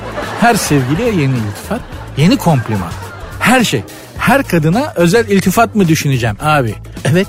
Her 0.41 0.55
sevgiliye 0.55 1.07
yeni 1.07 1.33
iltifat, 1.37 1.81
yeni 2.17 2.37
kompliman. 2.37 2.91
Her 3.39 3.63
şey. 3.63 3.83
Her 4.17 4.43
kadına 4.43 4.93
özel 4.95 5.29
iltifat 5.29 5.75
mı 5.75 5.87
düşüneceğim 5.87 6.35
abi? 6.41 6.75
Evet 7.05 7.27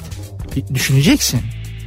düşüneceksin. 0.75 1.41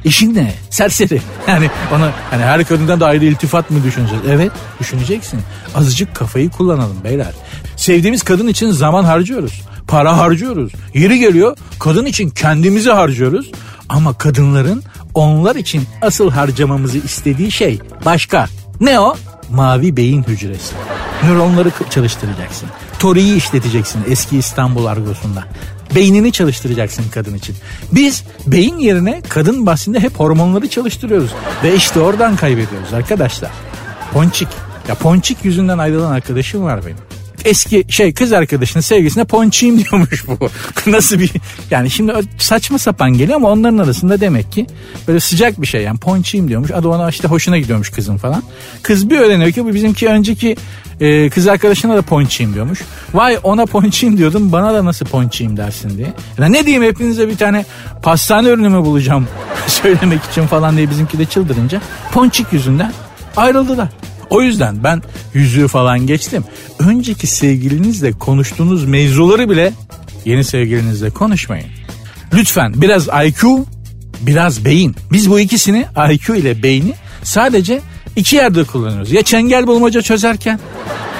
İşin 0.04 0.34
ne? 0.34 0.54
Serseri. 0.70 1.20
Yani 1.48 1.70
ona 1.94 2.12
hani 2.30 2.42
her 2.42 2.64
kadından 2.64 3.00
da 3.00 3.06
ayrı 3.06 3.24
iltifat 3.24 3.70
mı 3.70 3.84
düşüneceğiz? 3.84 4.24
Evet 4.28 4.52
düşüneceksin. 4.80 5.40
Azıcık 5.74 6.14
kafayı 6.14 6.50
kullanalım 6.50 7.04
beyler. 7.04 7.32
Sevdiğimiz 7.76 8.22
kadın 8.22 8.46
için 8.46 8.70
zaman 8.70 9.04
harcıyoruz. 9.04 9.62
Para 9.88 10.18
harcıyoruz. 10.18 10.72
Yeri 10.94 11.18
geliyor 11.18 11.56
kadın 11.78 12.04
için 12.04 12.30
kendimizi 12.30 12.90
harcıyoruz. 12.90 13.50
Ama 13.88 14.12
kadınların 14.12 14.82
onlar 15.14 15.56
için 15.56 15.82
asıl 16.02 16.30
harcamamızı 16.30 16.98
istediği 16.98 17.50
şey 17.52 17.78
başka. 18.04 18.46
Ne 18.80 19.00
o? 19.00 19.16
Mavi 19.50 19.96
beyin 19.96 20.22
hücresi. 20.22 20.74
Nöronları 21.24 21.70
çalıştıracaksın. 21.90 22.68
Toriyi 22.98 23.36
işleteceksin 23.36 24.04
eski 24.08 24.38
İstanbul 24.38 24.86
argosunda. 24.86 25.44
Beynini 25.94 26.32
çalıştıracaksın 26.32 27.04
kadın 27.14 27.34
için. 27.34 27.56
Biz 27.92 28.24
beyin 28.46 28.78
yerine 28.78 29.22
kadın 29.28 29.66
bahsinde 29.66 30.00
hep 30.00 30.20
hormonları 30.20 30.68
çalıştırıyoruz. 30.68 31.30
Ve 31.64 31.74
işte 31.74 32.00
oradan 32.00 32.36
kaybediyoruz 32.36 32.94
arkadaşlar. 32.94 33.50
Ponçik. 34.12 34.48
Ya 34.88 34.94
ponçik 34.94 35.44
yüzünden 35.44 35.78
ayrılan 35.78 36.12
arkadaşım 36.12 36.62
var 36.62 36.86
benim 36.86 37.09
eski 37.44 37.84
şey 37.88 38.12
kız 38.12 38.32
arkadaşının 38.32 38.80
sevgisine 38.80 39.24
ponçiyim 39.24 39.78
diyormuş 39.84 40.24
bu. 40.26 40.50
Nasıl 40.86 41.18
bir 41.18 41.32
yani 41.70 41.90
şimdi 41.90 42.12
saçma 42.38 42.78
sapan 42.78 43.12
geliyor 43.12 43.36
ama 43.36 43.50
onların 43.50 43.78
arasında 43.78 44.20
demek 44.20 44.52
ki 44.52 44.66
böyle 45.08 45.20
sıcak 45.20 45.62
bir 45.62 45.66
şey 45.66 45.82
yani 45.82 45.98
ponçiyim 45.98 46.48
diyormuş. 46.48 46.70
Adı 46.70 46.88
ona 46.88 47.08
işte 47.08 47.28
hoşuna 47.28 47.58
gidiyormuş 47.58 47.90
kızın 47.90 48.16
falan. 48.16 48.42
Kız 48.82 49.10
bir 49.10 49.18
öğreniyor 49.18 49.52
ki 49.52 49.64
bu 49.64 49.74
bizimki 49.74 50.08
önceki 50.08 50.56
e, 51.00 51.30
kız 51.30 51.48
arkadaşına 51.48 51.96
da 51.96 52.02
ponçiyim 52.02 52.54
diyormuş. 52.54 52.80
Vay 53.14 53.38
ona 53.42 53.66
ponçiyim 53.66 54.18
diyordum 54.18 54.52
bana 54.52 54.74
da 54.74 54.84
nasıl 54.84 55.06
ponçiyim 55.06 55.56
dersin 55.56 55.98
diye. 55.98 56.12
Ya 56.38 56.46
ne 56.46 56.66
diyeyim 56.66 56.82
hepinize 56.82 57.28
bir 57.28 57.36
tane 57.36 57.64
pastane 58.02 58.48
ürünü 58.48 58.68
mü 58.68 58.84
bulacağım 58.84 59.28
söylemek 59.66 60.20
için 60.24 60.46
falan 60.46 60.76
diye 60.76 60.90
bizimki 60.90 61.18
de 61.18 61.24
çıldırınca 61.24 61.80
ponçik 62.12 62.52
yüzünden 62.52 62.92
ayrıldılar. 63.36 63.88
O 64.30 64.42
yüzden 64.42 64.84
ben 64.84 65.02
yüzüğü 65.34 65.68
falan 65.68 66.06
geçtim. 66.06 66.44
Önceki 66.78 67.26
sevgilinizle 67.26 68.12
konuştuğunuz 68.12 68.84
mevzuları 68.84 69.50
bile 69.50 69.72
yeni 70.24 70.44
sevgilinizle 70.44 71.10
konuşmayın. 71.10 71.66
Lütfen 72.34 72.72
biraz 72.76 73.08
IQ, 73.26 73.64
biraz 74.20 74.64
beyin. 74.64 74.96
Biz 75.12 75.30
bu 75.30 75.40
ikisini 75.40 75.86
IQ 76.10 76.36
ile 76.36 76.62
beyni 76.62 76.94
sadece 77.22 77.80
iki 78.16 78.36
yerde 78.36 78.64
kullanıyoruz. 78.64 79.12
Ya 79.12 79.22
çengel 79.22 79.66
bulmaca 79.66 80.02
çözerken 80.02 80.60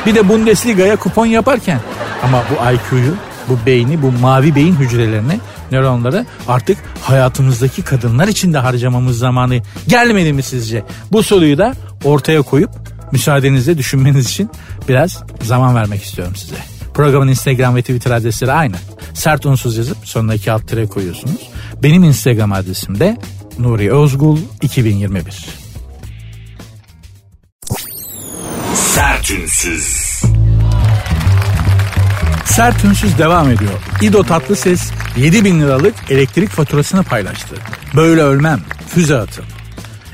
bir 0.07 0.15
de 0.15 0.29
Bundesliga'ya 0.29 0.97
kupon 0.97 1.27
yaparken. 1.27 1.81
Ama 2.23 2.45
bu 2.51 2.55
IQ'yu, 2.55 3.15
bu 3.49 3.67
beyni, 3.67 4.03
bu 4.03 4.13
mavi 4.13 4.55
beyin 4.55 4.77
hücrelerini, 4.77 5.41
nöronları 5.73 6.27
artık 6.49 6.79
hayatımızdaki 7.03 7.83
kadınlar 7.83 8.29
için 8.29 8.53
de 8.53 8.59
harcamamız 8.59 9.19
zamanı 9.19 9.63
gelmedi 9.89 10.33
mi 10.33 10.43
sizce? 10.43 10.83
Bu 11.13 11.23
soruyu 11.23 11.59
da 11.59 11.75
ortaya 12.05 12.43
koyup 12.43 12.71
müsaadenizle 13.13 13.79
düşünmeniz 13.79 14.27
için 14.27 14.51
biraz 14.89 15.23
zaman 15.43 15.75
vermek 15.75 16.03
istiyorum 16.03 16.37
size. 16.37 16.57
Programın 16.95 17.29
Instagram 17.29 17.77
ve 17.77 17.81
Twitter 17.81 18.11
adresleri 18.11 18.53
aynı. 18.53 18.77
Sert 19.15 19.47
unsuz 19.47 19.77
yazıp 19.77 19.97
sonuna 20.05 20.35
iki 20.35 20.53
alt 20.53 20.69
tire 20.69 20.87
koyuyorsunuz. 20.87 21.51
Benim 21.83 22.05
Instagram 22.05 22.53
adresim 22.53 23.01
de 23.01 23.17
Nuri 23.59 23.93
Özgul 23.93 24.39
2021. 24.63 25.47
Sertünsüz. 28.75 30.21
Sert 32.45 32.85
ünsüz 32.85 33.19
devam 33.19 33.51
ediyor. 33.51 33.73
İdo 34.03 34.23
Tatlıses 34.23 34.91
7 35.17 35.45
bin 35.45 35.61
liralık 35.61 35.95
elektrik 36.11 36.51
faturasını 36.51 37.03
paylaştı. 37.03 37.57
Böyle 37.97 38.23
ölmem, 38.23 38.61
füze 38.89 39.17
atın. 39.19 39.45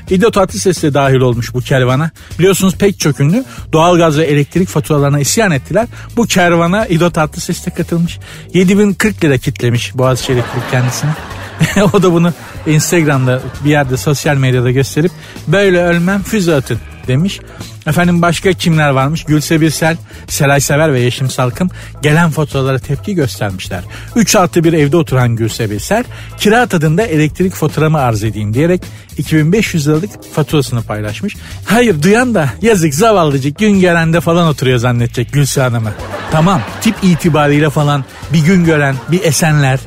İdo 0.09 0.31
Tatlıses 0.31 0.83
de 0.83 0.93
dahil 0.93 1.19
olmuş 1.19 1.53
bu 1.53 1.61
kervana. 1.61 2.11
Biliyorsunuz 2.39 2.75
pek 2.75 2.99
çok 2.99 3.19
ünlü 3.19 3.43
doğalgaz 3.73 4.17
ve 4.17 4.23
elektrik 4.23 4.69
faturalarına 4.69 5.19
isyan 5.19 5.51
ettiler. 5.51 5.87
Bu 6.17 6.25
kervana 6.25 6.85
İdo 6.85 7.09
Tatlıses 7.09 7.65
de 7.65 7.69
katılmış. 7.71 8.19
7040 8.53 9.23
lira 9.23 9.37
kitlemiş 9.37 9.97
Boğaziçi 9.97 10.33
Elektrik 10.33 10.71
kendisine. 10.71 11.09
o 11.93 12.03
da 12.03 12.13
bunu 12.13 12.33
Instagram'da 12.67 13.41
bir 13.65 13.69
yerde 13.69 13.97
sosyal 13.97 14.37
medyada 14.37 14.71
gösterip 14.71 15.11
böyle 15.47 15.83
ölmem 15.83 16.23
füze 16.23 16.55
atın 16.55 16.79
demiş. 17.07 17.39
Efendim 17.87 18.21
başka 18.21 18.53
kimler 18.53 18.89
varmış? 18.89 19.23
Gülse 19.23 19.61
Birsel, 19.61 19.97
Selay 20.27 20.61
Sever 20.61 20.93
ve 20.93 20.99
Yeşim 20.99 21.29
Salkım 21.29 21.69
gelen 22.01 22.29
faturalara 22.29 22.79
tepki 22.79 23.15
göstermişler. 23.15 23.83
3 24.15 24.35
artı 24.35 24.63
bir 24.63 24.73
evde 24.73 24.97
oturan 24.97 25.35
Gülse 25.35 25.71
Birsel 25.71 26.03
kira 26.37 26.65
tadında 26.65 27.03
elektrik 27.03 27.53
faturamı 27.53 27.99
arz 27.99 28.23
edeyim 28.23 28.53
diyerek 28.53 28.81
2500 29.17 29.87
liralık 29.87 30.33
faturasını 30.33 30.83
paylaşmış. 30.83 31.35
Hayır 31.65 32.01
duyan 32.01 32.35
da 32.35 32.49
yazık 32.61 32.93
zavallıcık 32.93 33.57
gün 33.57 33.79
gelende 33.79 34.21
falan 34.21 34.47
oturuyor 34.47 34.77
zannedecek 34.77 35.33
Gülse 35.33 35.61
Hanım'ı. 35.61 35.93
Tamam 36.31 36.61
tip 36.81 36.95
itibariyle 37.03 37.69
falan 37.69 38.05
bir 38.33 38.45
gün 38.45 38.65
gören 38.65 38.95
bir 39.11 39.23
esenler 39.23 39.79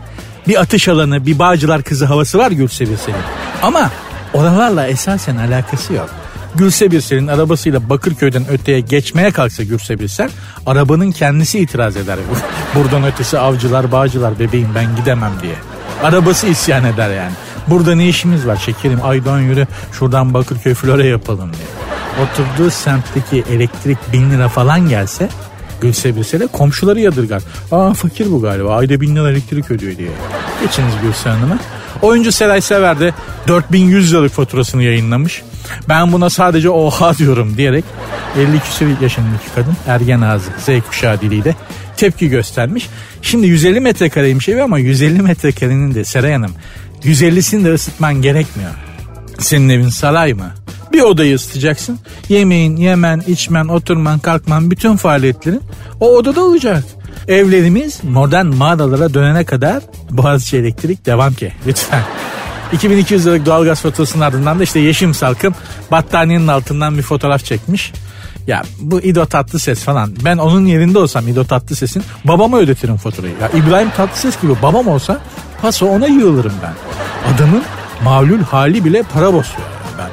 bir 0.49 0.61
atış 0.61 0.89
alanı 0.89 1.27
bir 1.27 1.39
bağcılar 1.39 1.83
kızı 1.83 2.05
havası 2.05 2.39
var 2.39 2.50
Gülse 2.50 2.91
Birsel'in. 2.91 3.21
Ama 3.62 3.91
oralarla 4.33 4.87
esasen 4.87 5.37
alakası 5.37 5.93
yok. 5.93 6.11
Gülse 6.54 6.90
Birsel'in 6.90 7.26
arabasıyla 7.26 7.88
Bakırköy'den 7.88 8.49
öteye 8.49 8.80
geçmeye 8.80 9.30
kalksa 9.30 9.62
Gülse 9.62 9.99
Birsel 10.00 10.30
arabanın 10.66 11.11
kendisi 11.11 11.59
itiraz 11.59 11.97
eder. 11.97 12.19
Buradan 12.75 13.04
ötesi 13.04 13.38
avcılar 13.38 13.92
bağcılar 13.92 14.38
bebeğim 14.38 14.69
ben 14.75 14.97
gidemem 14.97 15.33
diye. 15.42 15.54
Arabası 16.02 16.47
isyan 16.47 16.85
eder 16.85 17.11
yani. 17.11 17.33
Burada 17.69 17.95
ne 17.95 18.09
işimiz 18.09 18.47
var 18.47 18.57
şekerim 18.57 18.99
aydan 19.02 19.40
yürü 19.40 19.66
şuradan 19.92 20.35
Bakırköy 20.35 20.75
Flora 20.75 21.04
yapalım 21.04 21.52
diye. 21.52 21.66
Oturduğu 22.26 22.71
semtteki 22.71 23.45
elektrik 23.50 23.99
bin 24.12 24.30
lira 24.30 24.49
falan 24.49 24.88
gelse 24.88 25.28
Gülse 25.80 26.16
Birsel'e 26.16 26.47
komşuları 26.47 27.00
yadırgar. 27.00 27.42
Aa 27.73 27.95
fakir 27.95 28.33
bu 28.33 28.42
galiba 28.42 28.76
ayda 28.76 29.00
bin 29.00 29.16
lira 29.16 29.30
elektrik 29.30 29.71
ödüyor 29.71 29.97
diye. 29.97 30.11
Geçiniz 30.62 30.92
Gülse 31.02 31.28
Hanım'a. 31.28 31.59
Oyuncu 32.02 32.32
Seray 32.32 32.61
Sever 32.61 33.00
de 33.00 33.12
4100 33.49 34.12
liralık 34.12 34.32
faturasını 34.32 34.82
yayınlamış. 34.82 35.42
Ben 35.88 36.12
buna 36.12 36.30
sadece 36.30 36.70
oha 36.70 37.18
diyorum 37.18 37.56
diyerek 37.56 37.85
50 38.38 38.61
küsur 38.61 38.87
yaşındaki 39.02 39.54
kadın 39.54 39.76
ergen 39.87 40.20
ağzı 40.20 40.50
Z 40.59 40.68
kuşağı 40.88 41.20
diliyle 41.20 41.54
tepki 41.97 42.28
göstermiş. 42.28 42.88
Şimdi 43.23 43.47
150 43.47 43.80
metrekareymiş 43.80 44.49
evi 44.49 44.62
ama 44.62 44.78
150 44.78 45.23
metrekarenin 45.23 45.94
de 45.94 46.04
Seray 46.04 46.32
Hanım 46.32 46.52
150'sini 47.02 47.64
de 47.64 47.75
ısıtman 47.75 48.14
gerekmiyor. 48.14 48.70
Senin 49.38 49.68
evin 49.68 49.88
saray 49.88 50.35
mı? 50.35 50.50
Bir 50.92 51.00
odayı 51.00 51.35
ısıtacaksın. 51.35 51.99
Yemeğin, 52.28 52.76
yemen, 52.76 53.23
içmen, 53.26 53.68
oturman, 53.68 54.18
kalkman 54.18 54.70
bütün 54.70 54.97
faaliyetlerin 54.97 55.62
o 56.00 56.16
odada 56.16 56.44
olacak. 56.44 56.85
Evlerimiz 57.29 58.05
modern 58.05 58.47
mağaralara 58.47 59.15
dönene 59.15 59.45
kadar 59.45 59.83
Boğaziçi 60.11 60.57
Elektrik 60.57 61.07
devam 61.07 61.35
ki 61.35 61.53
lütfen. 61.67 62.03
2200 62.73 63.27
liralık 63.27 63.47
doğalgaz 63.47 63.81
faturasının 63.81 64.23
ardından 64.23 64.59
da 64.59 64.62
işte 64.62 64.81
Yeşim 64.81 65.15
Salkım 65.15 65.55
battaniyenin 65.91 66.49
altından 66.49 66.99
bir 66.99 67.03
fotoğraf 67.03 67.45
çekmiş. 67.45 67.93
Ya 68.47 68.62
bu 68.81 69.00
İdo 69.00 69.27
Tatlıses 69.27 69.81
falan 69.81 70.17
ben 70.25 70.39
onun 70.39 70.67
yerinde 70.67 70.99
olsam 70.99 71.29
İdo 71.29 71.45
Tatlıses'in 71.45 72.03
babama 72.25 72.59
ödetirim 72.59 72.97
faturayı. 72.97 73.35
Ya 73.41 73.49
İbrahim 73.49 73.91
Tatlıses 73.91 74.41
gibi 74.43 74.53
babam 74.62 74.89
olsa 74.89 75.21
paso 75.62 75.87
ona 75.87 76.07
yığılırım 76.07 76.55
ben. 76.62 76.75
Adamın 77.35 77.62
mağlul 78.05 78.43
hali 78.43 78.85
bile 78.85 79.03
para 79.03 79.35
basıyor 79.35 79.67
ben. 79.99 80.11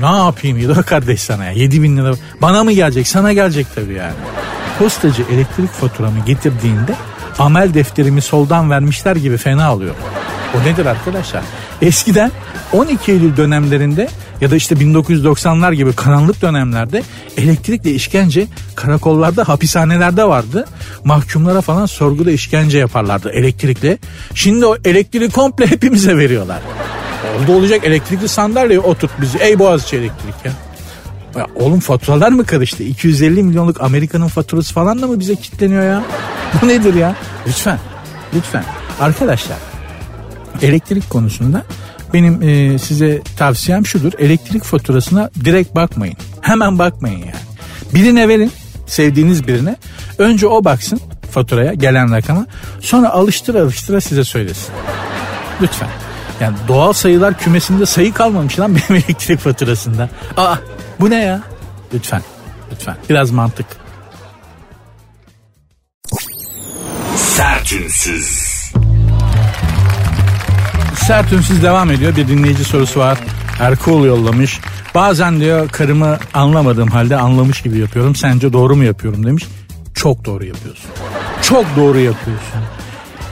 Ne 0.00 0.16
yapayım 0.16 0.58
İdo 0.58 0.82
kardeş 0.82 1.20
sana 1.20 1.44
ya 1.44 1.52
7 1.52 1.82
bin 1.82 1.96
lira 1.96 2.14
bana 2.42 2.64
mı 2.64 2.72
gelecek 2.72 3.08
sana 3.08 3.32
gelecek 3.32 3.66
tabii 3.74 3.94
yani. 3.94 4.14
Postacı 4.80 5.22
elektrik 5.32 5.70
faturamı 5.70 6.24
getirdiğinde 6.26 6.94
amel 7.38 7.74
defterimi 7.74 8.22
soldan 8.22 8.70
vermişler 8.70 9.16
gibi 9.16 9.36
fena 9.36 9.64
alıyor. 9.64 9.94
O 10.56 10.64
nedir 10.64 10.86
arkadaşlar? 10.86 11.42
Eskiden 11.82 12.32
12 12.72 13.12
Eylül 13.12 13.36
dönemlerinde 13.36 14.08
ya 14.40 14.50
da 14.50 14.56
işte 14.56 14.74
1990'lar 14.74 15.74
gibi 15.74 15.92
karanlık 15.92 16.42
dönemlerde 16.42 17.02
elektrikle 17.36 17.90
işkence 17.90 18.46
karakollarda 18.76 19.48
hapishanelerde 19.48 20.24
vardı. 20.24 20.66
Mahkumlara 21.04 21.60
falan 21.60 21.86
sorguda 21.86 22.30
işkence 22.30 22.78
yaparlardı 22.78 23.30
elektrikle. 23.30 23.98
Şimdi 24.34 24.66
o 24.66 24.76
elektriği 24.84 25.30
komple 25.30 25.66
hepimize 25.66 26.16
veriyorlar. 26.16 26.60
Oldu 27.38 27.52
olacak 27.52 27.84
elektrikli 27.84 28.28
sandalyeye 28.28 28.80
oturt 28.80 29.20
bizi. 29.20 29.38
Ey 29.38 29.58
Boğaziçi 29.58 29.96
elektrik 29.96 30.34
ya. 30.44 30.52
Ya. 31.38 31.46
Oğlum 31.54 31.80
faturalar 31.80 32.32
mı 32.32 32.46
karıştı? 32.46 32.82
250 32.82 33.42
milyonluk 33.42 33.80
Amerika'nın 33.80 34.28
faturası 34.28 34.74
falan 34.74 35.02
da 35.02 35.06
mı 35.06 35.20
bize 35.20 35.34
kitleniyor 35.34 35.82
ya? 35.82 36.02
Bu 36.62 36.68
nedir 36.68 36.94
ya? 36.94 37.16
Lütfen. 37.46 37.78
Lütfen. 38.34 38.64
Arkadaşlar 39.00 39.56
elektrik 40.62 41.10
konusunda 41.10 41.62
benim 42.14 42.42
e, 42.42 42.78
size 42.78 43.22
tavsiyem 43.38 43.86
şudur. 43.86 44.12
Elektrik 44.18 44.64
faturasına 44.64 45.30
direkt 45.44 45.74
bakmayın. 45.74 46.16
Hemen 46.40 46.78
bakmayın 46.78 47.18
yani. 47.18 47.32
Birine 47.94 48.28
verin 48.28 48.52
sevdiğiniz 48.86 49.46
birine. 49.46 49.76
Önce 50.18 50.46
o 50.46 50.64
baksın 50.64 51.00
faturaya 51.30 51.74
gelen 51.74 52.12
rakama. 52.12 52.46
Sonra 52.80 53.10
alıştıra 53.10 53.62
alıştıra 53.62 54.00
size 54.00 54.24
söylesin. 54.24 54.74
Lütfen. 55.62 55.88
Yani 56.40 56.56
doğal 56.68 56.92
sayılar 56.92 57.38
kümesinde 57.38 57.86
sayı 57.86 58.12
kalmamış 58.12 58.58
lan 58.58 58.74
benim 58.90 59.02
elektrik 59.04 59.38
faturasında. 59.38 60.08
Aa 60.36 60.56
bu 61.00 61.10
ne 61.10 61.24
ya? 61.24 61.42
Lütfen. 61.94 62.22
Lütfen. 62.72 62.96
Biraz 63.10 63.30
mantık. 63.30 63.66
Sertünsüz. 67.16 68.50
Sert 71.06 71.32
ünsüz 71.32 71.62
devam 71.62 71.90
ediyor. 71.90 72.16
Bir 72.16 72.28
dinleyici 72.28 72.64
sorusu 72.64 73.00
var. 73.00 73.18
Erkul 73.60 74.04
yollamış. 74.04 74.60
Bazen 74.94 75.40
diyor 75.40 75.68
karımı 75.68 76.18
anlamadığım 76.34 76.88
halde 76.88 77.16
anlamış 77.16 77.62
gibi 77.62 77.78
yapıyorum. 77.78 78.14
Sence 78.14 78.52
doğru 78.52 78.76
mu 78.76 78.84
yapıyorum 78.84 79.26
demiş. 79.26 79.46
Çok 79.94 80.24
doğru 80.24 80.44
yapıyorsun. 80.44 80.90
Çok 81.42 81.64
doğru 81.76 81.98
yapıyorsun. 81.98 82.60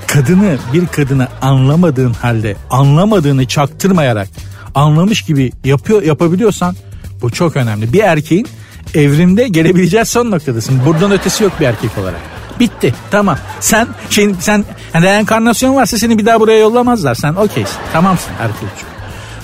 Kadını 0.06 0.58
bir 0.72 0.86
kadını 0.86 1.28
anlamadığın 1.42 2.12
halde 2.12 2.56
anlamadığını 2.70 3.46
çaktırmayarak 3.46 4.28
anlamış 4.74 5.22
gibi 5.22 5.52
yapıyor 5.64 6.02
yapabiliyorsan 6.02 6.76
bu 7.22 7.30
çok 7.30 7.56
önemli. 7.56 7.92
Bir 7.92 8.00
erkeğin 8.00 8.48
evrimde 8.94 9.48
gelebileceği 9.48 10.04
son 10.04 10.30
noktadasın. 10.30 10.80
Buradan 10.86 11.12
ötesi 11.12 11.44
yok 11.44 11.52
bir 11.60 11.66
erkek 11.66 11.98
olarak. 11.98 12.20
Bitti 12.60 12.94
tamam. 13.10 13.38
Sen 13.60 13.88
şey, 14.10 14.34
sen 14.40 14.64
yani 14.94 15.04
reenkarnasyon 15.04 15.74
varsa 15.74 15.98
seni 15.98 16.18
bir 16.18 16.26
daha 16.26 16.40
buraya 16.40 16.58
yollamazlar. 16.58 17.14
Sen 17.14 17.34
okeysin. 17.34 17.76
Tamamsın 17.92 18.32
erkekçi. 18.40 18.84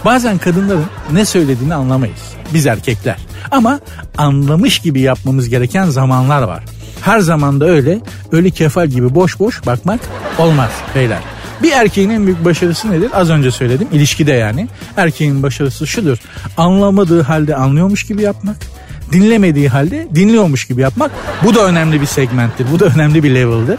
Bazen 0.05 0.39
kadınların 0.39 0.87
ne 1.13 1.25
söylediğini 1.25 1.75
anlamayız. 1.75 2.21
Biz 2.55 2.67
erkekler. 2.67 3.17
Ama 3.51 3.81
anlamış 4.19 4.79
gibi 4.79 5.01
yapmamız 5.01 5.49
gereken 5.49 5.87
zamanlar 5.87 6.43
var. 6.43 6.65
Her 7.01 7.21
zaman 7.21 7.61
da 7.61 7.65
öyle 7.65 8.01
ölü 8.33 8.51
kefal 8.51 8.87
gibi 8.87 9.15
boş 9.15 9.39
boş 9.39 9.67
bakmak 9.67 10.01
olmaz 10.39 10.71
beyler. 10.95 11.21
Bir 11.65 11.73
erkeğin 11.73 12.11
en 12.11 12.27
büyük 12.27 12.45
başarısı 12.45 12.91
nedir? 12.91 13.11
Az 13.15 13.31
önce 13.31 13.51
söyledim 13.51 13.89
ilişkide 13.93 14.33
yani. 14.33 14.69
Erkeğin 14.97 15.43
başarısı 15.43 15.87
şudur. 15.87 16.19
Anlamadığı 16.57 17.23
halde 17.23 17.57
anlıyormuş 17.57 18.05
gibi 18.05 18.23
yapmak. 18.23 18.57
Dinlemediği 19.13 19.69
halde 19.69 20.09
dinliyormuş 20.15 20.65
gibi 20.65 20.81
yapmak. 20.81 21.11
Bu 21.45 21.55
da 21.55 21.65
önemli 21.65 22.01
bir 22.01 22.07
segmenttir. 22.07 22.67
Bu 22.73 22.81
da 22.81 22.85
önemli 22.85 23.23
bir 23.23 23.35
level'dır. 23.35 23.79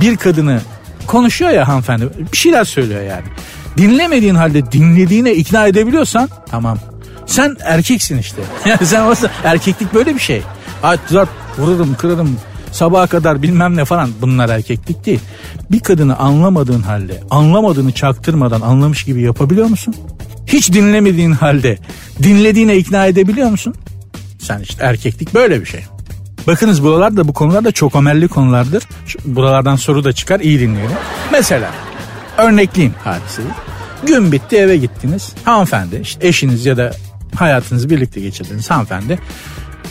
Bir 0.00 0.16
kadını 0.16 0.60
konuşuyor 1.06 1.50
ya 1.50 1.68
hanımefendi 1.68 2.08
bir 2.32 2.36
şeyler 2.36 2.64
söylüyor 2.64 3.02
yani. 3.02 3.24
Dinlemediğin 3.76 4.34
halde 4.34 4.72
dinlediğine 4.72 5.34
ikna 5.34 5.66
edebiliyorsan 5.66 6.28
tamam. 6.50 6.78
Sen 7.26 7.56
erkeksin 7.60 8.18
işte. 8.18 8.42
Yani 8.66 8.86
sen 8.86 9.02
olsa 9.02 9.30
erkeklik 9.44 9.94
böyle 9.94 10.14
bir 10.14 10.20
şey. 10.20 10.42
Zart 11.06 11.28
vururum 11.58 11.94
kırarım 11.94 12.38
sabaha 12.72 13.06
kadar 13.06 13.42
bilmem 13.42 13.76
ne 13.76 13.84
falan 13.84 14.10
bunlar 14.20 14.48
erkeklik 14.48 15.06
değil. 15.06 15.20
Bir 15.70 15.80
kadını 15.80 16.16
anlamadığın 16.16 16.82
halde 16.82 17.20
anlamadığını 17.30 17.92
çaktırmadan 17.92 18.60
anlamış 18.60 19.04
gibi 19.04 19.22
yapabiliyor 19.22 19.66
musun? 19.66 19.94
Hiç 20.46 20.72
dinlemediğin 20.72 21.32
halde 21.32 21.78
dinlediğine 22.22 22.76
ikna 22.76 23.06
edebiliyor 23.06 23.50
musun? 23.50 23.74
Sen 24.38 24.60
işte 24.60 24.84
erkeklik 24.84 25.34
böyle 25.34 25.60
bir 25.60 25.66
şey. 25.66 25.84
Bakınız 26.46 26.82
buralar 26.82 27.16
da 27.16 27.28
bu 27.28 27.32
konular 27.32 27.64
da 27.64 27.72
çok 27.72 27.96
ömelli 27.96 28.28
konulardır. 28.28 28.82
Buralardan 29.24 29.76
soru 29.76 30.04
da 30.04 30.12
çıkar 30.12 30.40
iyi 30.40 30.60
dinleyelim. 30.60 30.96
Mesela 31.32 31.70
örnekleyeyim 32.38 32.94
hadiseyi. 33.04 33.48
Gün 34.06 34.32
bitti 34.32 34.56
eve 34.56 34.76
gittiniz. 34.76 35.32
Hanımefendi 35.44 36.00
işte 36.02 36.28
eşiniz 36.28 36.66
ya 36.66 36.76
da 36.76 36.92
hayatınızı 37.34 37.90
birlikte 37.90 38.20
geçirdiniz 38.20 38.70
hanımefendi. 38.70 39.18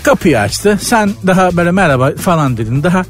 Kapıyı 0.03 0.39
açtı. 0.39 0.77
Sen 0.81 1.11
daha 1.27 1.57
böyle 1.57 1.71
merhaba 1.71 2.11
falan 2.15 2.57
dedin. 2.57 2.83
Daha 2.83 3.05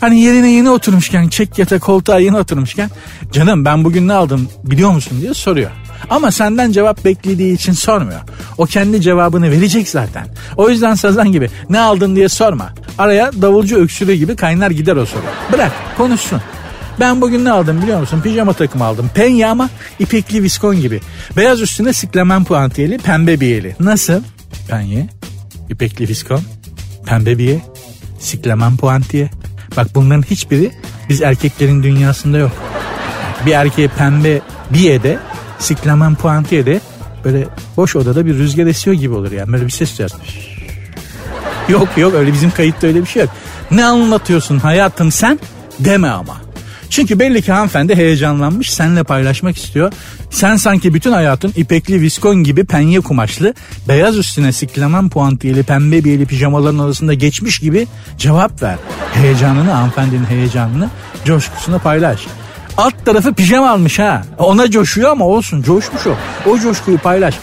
hani 0.00 0.20
yerine 0.20 0.50
yeni 0.50 0.70
oturmuşken 0.70 1.28
çek 1.28 1.58
yata 1.58 1.78
koltuğa 1.78 2.18
yeni 2.18 2.36
oturmuşken 2.36 2.90
canım 3.32 3.64
ben 3.64 3.84
bugün 3.84 4.08
ne 4.08 4.12
aldım 4.12 4.48
biliyor 4.64 4.90
musun 4.90 5.20
diye 5.20 5.34
soruyor. 5.34 5.70
Ama 6.10 6.30
senden 6.30 6.72
cevap 6.72 7.04
beklediği 7.04 7.54
için 7.54 7.72
sormuyor. 7.72 8.20
O 8.58 8.66
kendi 8.66 9.00
cevabını 9.00 9.50
verecek 9.50 9.88
zaten. 9.88 10.26
O 10.56 10.70
yüzden 10.70 10.94
sazan 10.94 11.32
gibi 11.32 11.50
ne 11.70 11.80
aldın 11.80 12.16
diye 12.16 12.28
sorma. 12.28 12.68
Araya 12.98 13.30
davulcu 13.42 13.76
öksürüğü 13.76 14.14
gibi 14.14 14.36
kaynar 14.36 14.70
gider 14.70 14.96
o 14.96 15.06
soru. 15.06 15.22
Bırak 15.52 15.72
konuşsun. 15.96 16.40
Ben 17.00 17.20
bugün 17.20 17.44
ne 17.44 17.50
aldım 17.50 17.82
biliyor 17.82 18.00
musun? 18.00 18.20
Pijama 18.24 18.52
takımı 18.52 18.84
aldım. 18.84 19.10
Penye 19.14 19.46
ama 19.46 19.68
ipekli 19.98 20.42
viskon 20.42 20.80
gibi. 20.80 21.00
Beyaz 21.36 21.60
üstüne 21.60 21.92
siklemen 21.92 22.44
puantiyeli 22.44 22.98
pembe 22.98 23.40
biyeli. 23.40 23.76
Nasıl? 23.80 24.22
Penye, 24.68 25.08
ipekli 25.70 26.08
viskon, 26.08 26.40
pembe 27.06 27.38
biye, 27.38 27.60
siklemen 28.18 28.76
puantiye. 28.76 29.30
Bak 29.76 29.86
bunların 29.94 30.22
hiçbiri 30.22 30.72
biz 31.08 31.22
erkeklerin 31.22 31.82
dünyasında 31.82 32.38
yok. 32.38 32.52
Bir 33.46 33.52
erkeğe 33.52 33.88
pembe 33.88 34.40
biyede, 34.70 35.18
siklemen 35.58 36.14
puantiyede 36.14 36.80
böyle 37.24 37.46
boş 37.76 37.96
odada 37.96 38.26
bir 38.26 38.34
rüzgar 38.34 38.66
esiyor 38.66 38.96
gibi 38.96 39.14
olur 39.14 39.32
yani. 39.32 39.52
Böyle 39.52 39.66
bir 39.66 39.70
ses 39.70 39.98
duyarsın. 39.98 40.20
Yok 41.68 41.88
yok 41.96 42.14
öyle 42.14 42.32
bizim 42.32 42.50
kayıtta 42.50 42.86
öyle 42.86 43.00
bir 43.00 43.06
şey 43.06 43.22
yok. 43.22 43.30
Ne 43.70 43.84
anlatıyorsun 43.84 44.58
hayatım 44.58 45.12
sen 45.12 45.38
deme 45.78 46.08
ama. 46.08 46.49
Çünkü 46.90 47.18
belli 47.18 47.42
ki 47.42 47.52
hanımefendi 47.52 47.96
heyecanlanmış 47.96 48.72
seninle 48.72 49.02
paylaşmak 49.02 49.56
istiyor. 49.56 49.92
Sen 50.30 50.56
sanki 50.56 50.94
bütün 50.94 51.12
hayatın 51.12 51.52
ipekli 51.56 52.00
viskon 52.00 52.36
gibi 52.36 52.64
penye 52.64 53.00
kumaşlı 53.00 53.54
beyaz 53.88 54.16
üstüne 54.16 54.52
siklemen 54.52 55.08
puantiyeli 55.08 55.62
pembe 55.62 56.04
biyeli 56.04 56.26
pijamaların 56.26 56.78
arasında 56.78 57.14
geçmiş 57.14 57.58
gibi 57.58 57.86
cevap 58.18 58.62
ver. 58.62 58.76
Heyecanını 59.14 59.70
hanımefendinin 59.70 60.24
heyecanını 60.24 60.90
coşkusunu 61.24 61.78
paylaş. 61.78 62.26
Alt 62.76 63.06
tarafı 63.06 63.34
pijama 63.34 63.70
almış 63.70 63.98
ha. 63.98 64.22
Ona 64.38 64.70
coşuyor 64.70 65.10
ama 65.10 65.24
olsun 65.24 65.62
coşmuş 65.62 66.06
o. 66.06 66.14
O 66.50 66.58
coşkuyu 66.58 66.98
paylaş. 66.98 67.34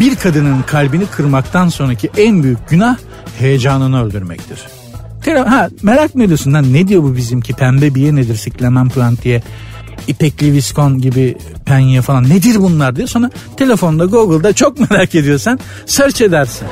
Bir 0.00 0.16
kadının 0.16 0.62
kalbini 0.62 1.06
kırmaktan 1.06 1.68
sonraki 1.68 2.10
en 2.16 2.42
büyük 2.42 2.68
günah 2.68 2.96
heyecanını 3.38 4.04
öldürmektir. 4.04 4.81
Ha, 5.26 5.68
merak 5.82 6.14
mı 6.14 6.24
ediyorsun 6.24 6.52
lan 6.52 6.72
ne 6.72 6.88
diyor 6.88 7.02
bu 7.02 7.16
bizimki 7.16 7.52
pembe 7.52 7.94
biye 7.94 8.14
nedir 8.14 8.36
siklemen 8.36 8.88
puantiye 8.88 9.42
ipekli 10.08 10.52
viskon 10.52 10.98
gibi 10.98 11.36
penye 11.66 12.02
falan 12.02 12.28
nedir 12.28 12.56
bunlar 12.56 12.96
diye 12.96 13.06
sonra 13.06 13.30
telefonda 13.56 14.04
Google'da 14.04 14.52
çok 14.52 14.90
merak 14.90 15.14
ediyorsan 15.14 15.58
search 15.86 16.22
edersin. 16.22 16.68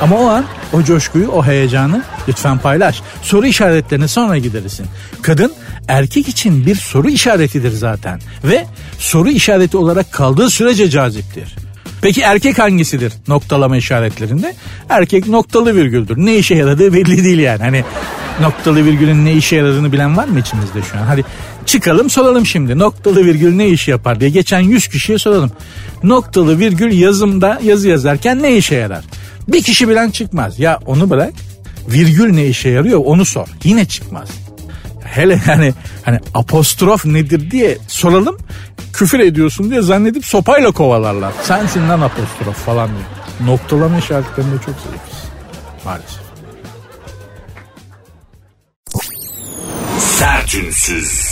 Ama 0.00 0.16
o 0.16 0.26
an 0.26 0.44
o 0.72 0.82
coşkuyu 0.82 1.28
o 1.28 1.44
heyecanı 1.44 2.02
lütfen 2.28 2.58
paylaş. 2.58 3.02
Soru 3.22 3.46
işaretlerini 3.46 4.08
sonra 4.08 4.38
giderirsin. 4.38 4.86
Kadın 5.22 5.52
erkek 5.88 6.28
için 6.28 6.66
bir 6.66 6.74
soru 6.74 7.10
işaretidir 7.10 7.70
zaten 7.70 8.20
ve 8.44 8.66
soru 8.98 9.30
işareti 9.30 9.76
olarak 9.76 10.12
kaldığı 10.12 10.50
sürece 10.50 10.90
caziptir. 10.90 11.56
Peki 12.02 12.20
erkek 12.20 12.58
hangisidir 12.58 13.12
noktalama 13.28 13.76
işaretlerinde? 13.76 14.54
Erkek 14.88 15.28
noktalı 15.28 15.74
virgüldür. 15.74 16.16
Ne 16.16 16.36
işe 16.36 16.54
yaradığı 16.54 16.92
belli 16.94 17.24
değil 17.24 17.38
yani. 17.38 17.62
Hani 17.62 17.84
noktalı 18.40 18.84
virgülün 18.84 19.24
ne 19.24 19.32
işe 19.32 19.56
yaradığını 19.56 19.92
bilen 19.92 20.16
var 20.16 20.28
mı 20.28 20.40
içimizde 20.40 20.82
şu 20.82 20.98
an? 20.98 21.02
Hadi 21.02 21.24
çıkalım 21.66 22.10
soralım 22.10 22.46
şimdi. 22.46 22.78
Noktalı 22.78 23.24
virgül 23.24 23.54
ne 23.54 23.68
iş 23.68 23.88
yapar 23.88 24.20
diye 24.20 24.30
geçen 24.30 24.60
100 24.60 24.88
kişiye 24.88 25.18
soralım. 25.18 25.50
Noktalı 26.02 26.58
virgül 26.58 26.92
yazımda 26.92 27.60
yazı 27.64 27.88
yazarken 27.88 28.42
ne 28.42 28.56
işe 28.56 28.74
yarar? 28.74 29.04
Bir 29.48 29.62
kişi 29.62 29.88
bilen 29.88 30.10
çıkmaz. 30.10 30.58
Ya 30.58 30.78
onu 30.86 31.10
bırak. 31.10 31.32
Virgül 31.88 32.32
ne 32.32 32.46
işe 32.46 32.68
yarıyor 32.68 33.00
onu 33.04 33.24
sor. 33.24 33.48
Yine 33.64 33.84
çıkmaz 33.84 34.28
hele 35.10 35.40
yani 35.48 35.72
hani 36.02 36.20
apostrof 36.34 37.04
nedir 37.04 37.50
diye 37.50 37.78
soralım 37.88 38.36
küfür 38.92 39.20
ediyorsun 39.20 39.70
diye 39.70 39.82
zannedip 39.82 40.24
sopayla 40.24 40.70
kovalarlar. 40.70 41.32
Sensin 41.42 41.88
lan 41.88 42.00
apostrof 42.00 42.56
falan 42.56 42.88
diye. 42.88 43.50
Noktalama 43.50 43.98
işaretlerini 43.98 44.52
de 44.52 44.56
çok 44.66 44.74
seviyoruz. 44.80 45.24
Maalesef. 45.84 46.20
Sertünsüz. 49.98 51.30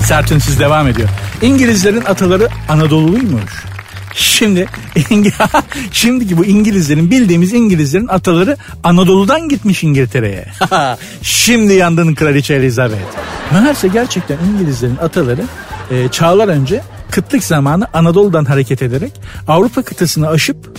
Sertünsüz 0.00 0.60
devam 0.60 0.88
ediyor. 0.88 1.08
İngilizlerin 1.42 2.04
ataları 2.04 2.48
Anadolu'luymuş. 2.68 3.64
Şimdi 4.14 4.66
şimdiki 5.92 6.36
bu 6.36 6.44
İngilizlerin 6.44 7.10
bildiğimiz 7.10 7.52
İngilizlerin 7.52 8.08
ataları 8.08 8.56
Anadolu'dan 8.84 9.48
gitmiş 9.48 9.82
İngiltere'ye. 9.82 10.46
Şimdi 11.22 11.72
yandın 11.72 12.14
kraliçe 12.14 12.54
Elizabeth. 12.54 13.00
Meğerse 13.52 13.88
gerçekten 13.88 14.38
İngilizlerin 14.38 14.96
ataları 14.96 15.42
e, 15.90 16.08
çağlar 16.08 16.48
önce 16.48 16.82
kıtlık 17.10 17.44
zamanı 17.44 17.86
Anadolu'dan 17.92 18.44
hareket 18.44 18.82
ederek 18.82 19.12
Avrupa 19.48 19.82
kıtasını 19.82 20.28
aşıp 20.28 20.78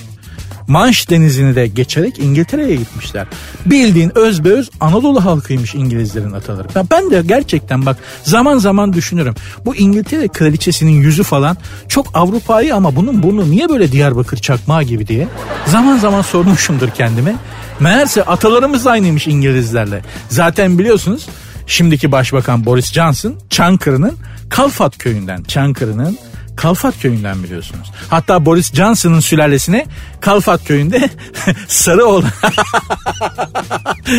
Manş 0.67 1.09
denizini 1.09 1.55
de 1.55 1.67
geçerek 1.67 2.19
İngiltere'ye 2.19 2.75
gitmişler. 2.75 3.27
Bildiğin 3.65 4.17
özbeöz 4.17 4.69
Anadolu 4.79 5.25
halkıymış 5.25 5.75
İngilizlerin 5.75 6.31
ataları. 6.31 6.67
Ya 6.75 6.83
ben 6.91 7.11
de 7.11 7.21
gerçekten 7.25 7.85
bak 7.85 7.97
zaman 8.23 8.57
zaman 8.57 8.93
düşünürüm. 8.93 9.35
Bu 9.65 9.75
İngiltere 9.75 10.27
kraliçesinin 10.27 10.91
yüzü 10.91 11.23
falan 11.23 11.57
çok 11.87 12.07
Avrupa'yı 12.13 12.75
ama 12.75 12.95
bunun 12.95 13.23
burnu 13.23 13.51
niye 13.51 13.69
böyle 13.69 13.91
Diyarbakır 13.91 14.37
çakmağı 14.37 14.83
gibi 14.83 15.07
diye. 15.07 15.27
Zaman 15.65 15.97
zaman 15.97 16.21
sormuşumdur 16.21 16.89
kendime. 16.89 17.35
Meğerse 17.79 18.23
atalarımız 18.23 18.87
aynıymış 18.87 19.27
İngilizlerle. 19.27 20.01
Zaten 20.29 20.79
biliyorsunuz 20.79 21.27
şimdiki 21.67 22.11
başbakan 22.11 22.65
Boris 22.65 22.93
Johnson 22.93 23.35
Çankırı'nın 23.49 24.13
Kalfat 24.49 24.97
köyünden 24.97 25.43
Çankırı'nın 25.43 26.17
Kalfat 26.55 27.01
köyünden 27.01 27.43
biliyorsunuz. 27.43 27.91
Hatta 28.09 28.45
Boris 28.45 28.73
Johnson'ın 28.73 29.19
sülalesine 29.19 29.85
Kalfat 30.21 30.65
köyünde 30.67 31.09
sarı 31.67 32.05
olan 32.05 32.31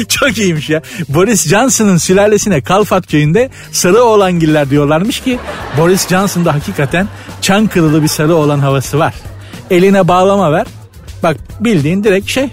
çok 0.08 0.38
iyiymiş 0.38 0.70
ya. 0.70 0.82
Boris 1.08 1.48
Johnson'ın 1.48 1.96
sülalesine 1.96 2.60
Kalfat 2.60 3.06
köyünde 3.06 3.50
sarı 3.72 4.02
oğlangiller 4.02 4.70
diyorlarmış 4.70 5.20
ki 5.20 5.38
Boris 5.78 6.08
Johnson'da 6.08 6.54
hakikaten 6.54 7.08
Çankırılı 7.42 8.02
bir 8.02 8.08
sarı 8.08 8.34
olan 8.34 8.58
havası 8.58 8.98
var. 8.98 9.14
Eline 9.70 10.08
bağlama 10.08 10.52
ver. 10.52 10.66
Bak 11.22 11.36
bildiğin 11.60 12.04
direkt 12.04 12.30
şey 12.30 12.48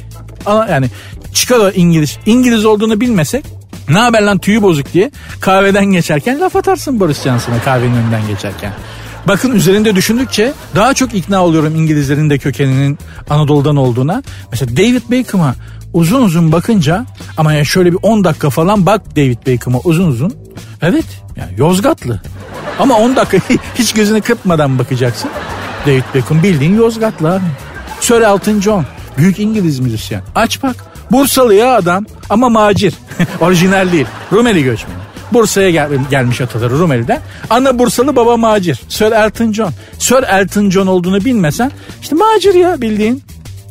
ama 0.46 0.68
yani 0.70 0.90
çıkar 1.34 1.60
o 1.60 1.70
İngiliz. 1.70 2.20
İngiliz 2.26 2.66
olduğunu 2.66 3.02
bilmesek 3.02 3.46
ne 3.90 4.00
haber 4.00 4.22
lan 4.22 4.38
tüyü 4.38 4.62
bozuk 4.62 4.94
diye 4.94 5.12
kahveden 5.40 5.86
geçerken 5.86 6.42
laf 6.42 6.56
atarsın 6.56 7.00
Boris 7.00 7.24
Johnson'a 7.24 7.62
kahvenin 7.62 7.96
önünden 7.96 8.28
geçerken. 8.28 8.74
Bakın 9.28 9.52
üzerinde 9.52 9.96
düşündükçe 9.96 10.54
daha 10.76 10.94
çok 10.94 11.14
ikna 11.14 11.44
oluyorum 11.46 11.76
İngilizlerin 11.76 12.30
de 12.30 12.38
kökeninin 12.38 13.00
Anadolu'dan 13.30 13.76
olduğuna. 13.76 14.24
Mesela 14.52 14.78
David 14.78 15.02
Beckham'a 15.12 15.56
uzun 15.94 16.22
uzun 16.22 16.52
bakınca 16.52 17.06
ama 17.38 17.54
yani 17.54 17.66
şöyle 17.66 17.92
bir 17.92 17.98
10 18.02 18.24
dakika 18.24 18.50
falan 18.50 18.86
bak 18.86 19.16
David 19.16 19.38
Beckham'a 19.48 19.80
uzun 19.84 20.08
uzun. 20.08 20.34
Evet 20.82 21.06
yani 21.36 21.52
Yozgatlı. 21.58 22.22
Ama 22.80 22.98
10 22.98 23.16
dakika 23.16 23.56
hiç 23.76 23.94
gözünü 23.94 24.22
kırpmadan 24.22 24.80
bakacaksın. 24.80 25.30
David 25.88 26.04
Beckham 26.16 26.44
bildiğin 26.44 26.78
Yozgatlı 26.78 27.34
abi. 27.34 27.44
Sir 28.00 28.22
Elton 28.22 28.60
John 28.62 28.86
büyük 29.18 29.40
İngiliz 29.40 29.80
müzisyen. 29.80 30.22
Aç 30.36 30.64
bak 30.64 30.76
Bursalı 31.12 31.54
ya 31.54 31.76
adam 31.76 32.06
ama 32.30 32.50
macir. 32.50 32.94
Orijinal 33.42 33.92
değil. 33.92 34.08
Rumeli 34.32 34.64
göçmeni. 34.64 35.03
Bursa'ya 35.34 35.70
gel, 35.70 35.90
gelmiş 36.10 36.42
ataları 36.42 36.80
Rumeli'den. 36.80 37.22
Ana 37.50 37.80
Bursalı 37.80 38.16
baba 38.16 38.38
macir. 38.38 38.82
Sir 38.88 39.12
Elton 39.12 39.54
John. 39.54 39.72
Sir 40.00 40.24
Elton 40.24 40.70
John 40.70 40.88
olduğunu 40.88 41.26
bilmesen 41.26 41.72
işte 42.02 42.16
macir 42.16 42.54
ya 42.54 42.82
bildiğin. 42.82 43.24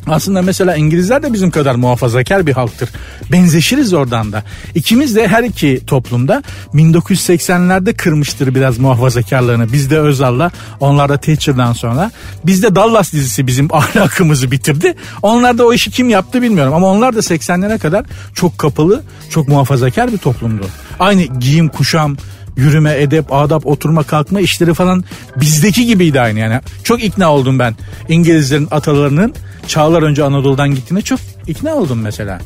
Aslında 0.07 0.43
mesela 0.43 0.77
İngilizler 0.77 1.23
de 1.23 1.33
bizim 1.33 1.51
kadar 1.51 1.75
muhafazakar 1.75 2.47
bir 2.47 2.53
halktır. 2.53 2.89
Benzeşiriz 3.33 3.93
oradan 3.93 4.33
da. 4.33 4.43
İkimiz 4.75 5.17
de 5.17 5.29
her 5.29 5.45
iki 5.45 5.81
toplumda 5.87 6.43
1980'lerde 6.75 7.95
kırmıştır 7.95 8.55
biraz 8.55 8.79
muhafazakarlığını. 8.79 9.73
Bizde 9.73 9.99
Özal'la 9.99 10.51
onlar 10.81 11.09
da 11.09 11.17
Thatcher'dan 11.17 11.73
sonra. 11.73 12.11
Bizde 12.47 12.75
Dallas 12.75 13.13
dizisi 13.13 13.47
bizim 13.47 13.69
ahlakımızı 13.75 14.51
bitirdi. 14.51 14.95
Onlar 15.23 15.59
da 15.59 15.67
o 15.67 15.73
işi 15.73 15.91
kim 15.91 16.11
yaptı 16.11 16.43
bilmiyorum. 16.43 16.75
Ama 16.75 16.87
onlar 16.87 17.17
da 17.17 17.21
80'lere 17.21 17.79
kadar 17.79 18.05
çok 18.35 18.59
kapalı, 18.59 19.03
çok 19.31 19.49
muhafazakar 19.49 20.13
bir 20.13 20.19
toplumdu. 20.19 20.67
Aynı 20.99 21.23
giyim, 21.23 21.69
kuşam, 21.69 22.17
yürüme, 22.57 23.01
edep, 23.03 23.33
adap, 23.33 23.67
oturma, 23.67 24.03
kalkma 24.03 24.41
işleri 24.41 24.75
falan 24.75 25.05
bizdeki 25.37 25.87
gibiydi 25.87 26.21
aynı 26.21 26.39
yani. 26.39 26.61
Çok 26.85 27.05
ikna 27.05 27.33
oldum 27.33 27.59
ben 27.59 27.75
İngilizlerin 28.09 28.69
atalarının 28.71 29.35
çağlar 29.69 30.03
önce 30.03 30.25
Anadolu'dan 30.25 30.75
gittiğine 30.75 31.03
çok 31.03 31.21
ikna 31.47 31.75
oldum 31.75 32.01
mesela. 32.01 32.41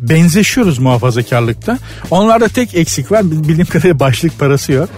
Benzeşiyoruz 0.00 0.78
muhafazakarlıkta. 0.78 1.78
Onlarda 2.10 2.48
tek 2.48 2.74
eksik 2.74 3.12
var. 3.12 3.30
Bildiğim 3.30 3.66
kadarıyla 3.66 4.00
başlık 4.00 4.38
parası 4.38 4.72
yok. 4.72 4.88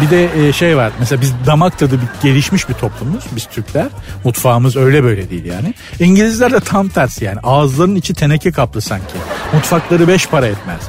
Bir 0.00 0.10
de 0.10 0.48
e, 0.48 0.52
şey 0.52 0.76
var. 0.76 0.92
Mesela 0.98 1.20
biz 1.20 1.32
damak 1.46 1.78
tadı 1.78 2.00
bir, 2.00 2.28
gelişmiş 2.28 2.68
bir 2.68 2.74
toplumuz. 2.74 3.24
Biz 3.36 3.46
Türkler. 3.46 3.86
Mutfağımız 4.24 4.76
öyle 4.76 5.04
böyle 5.04 5.30
değil 5.30 5.44
yani. 5.44 5.74
İngilizler 6.00 6.52
de 6.52 6.60
tam 6.60 6.88
tersi 6.88 7.24
yani. 7.24 7.40
Ağızlarının 7.42 7.94
içi 7.94 8.14
teneke 8.14 8.52
kaplı 8.52 8.80
sanki. 8.80 9.14
Mutfakları 9.52 10.08
beş 10.08 10.26
para 10.26 10.46
etmez. 10.46 10.80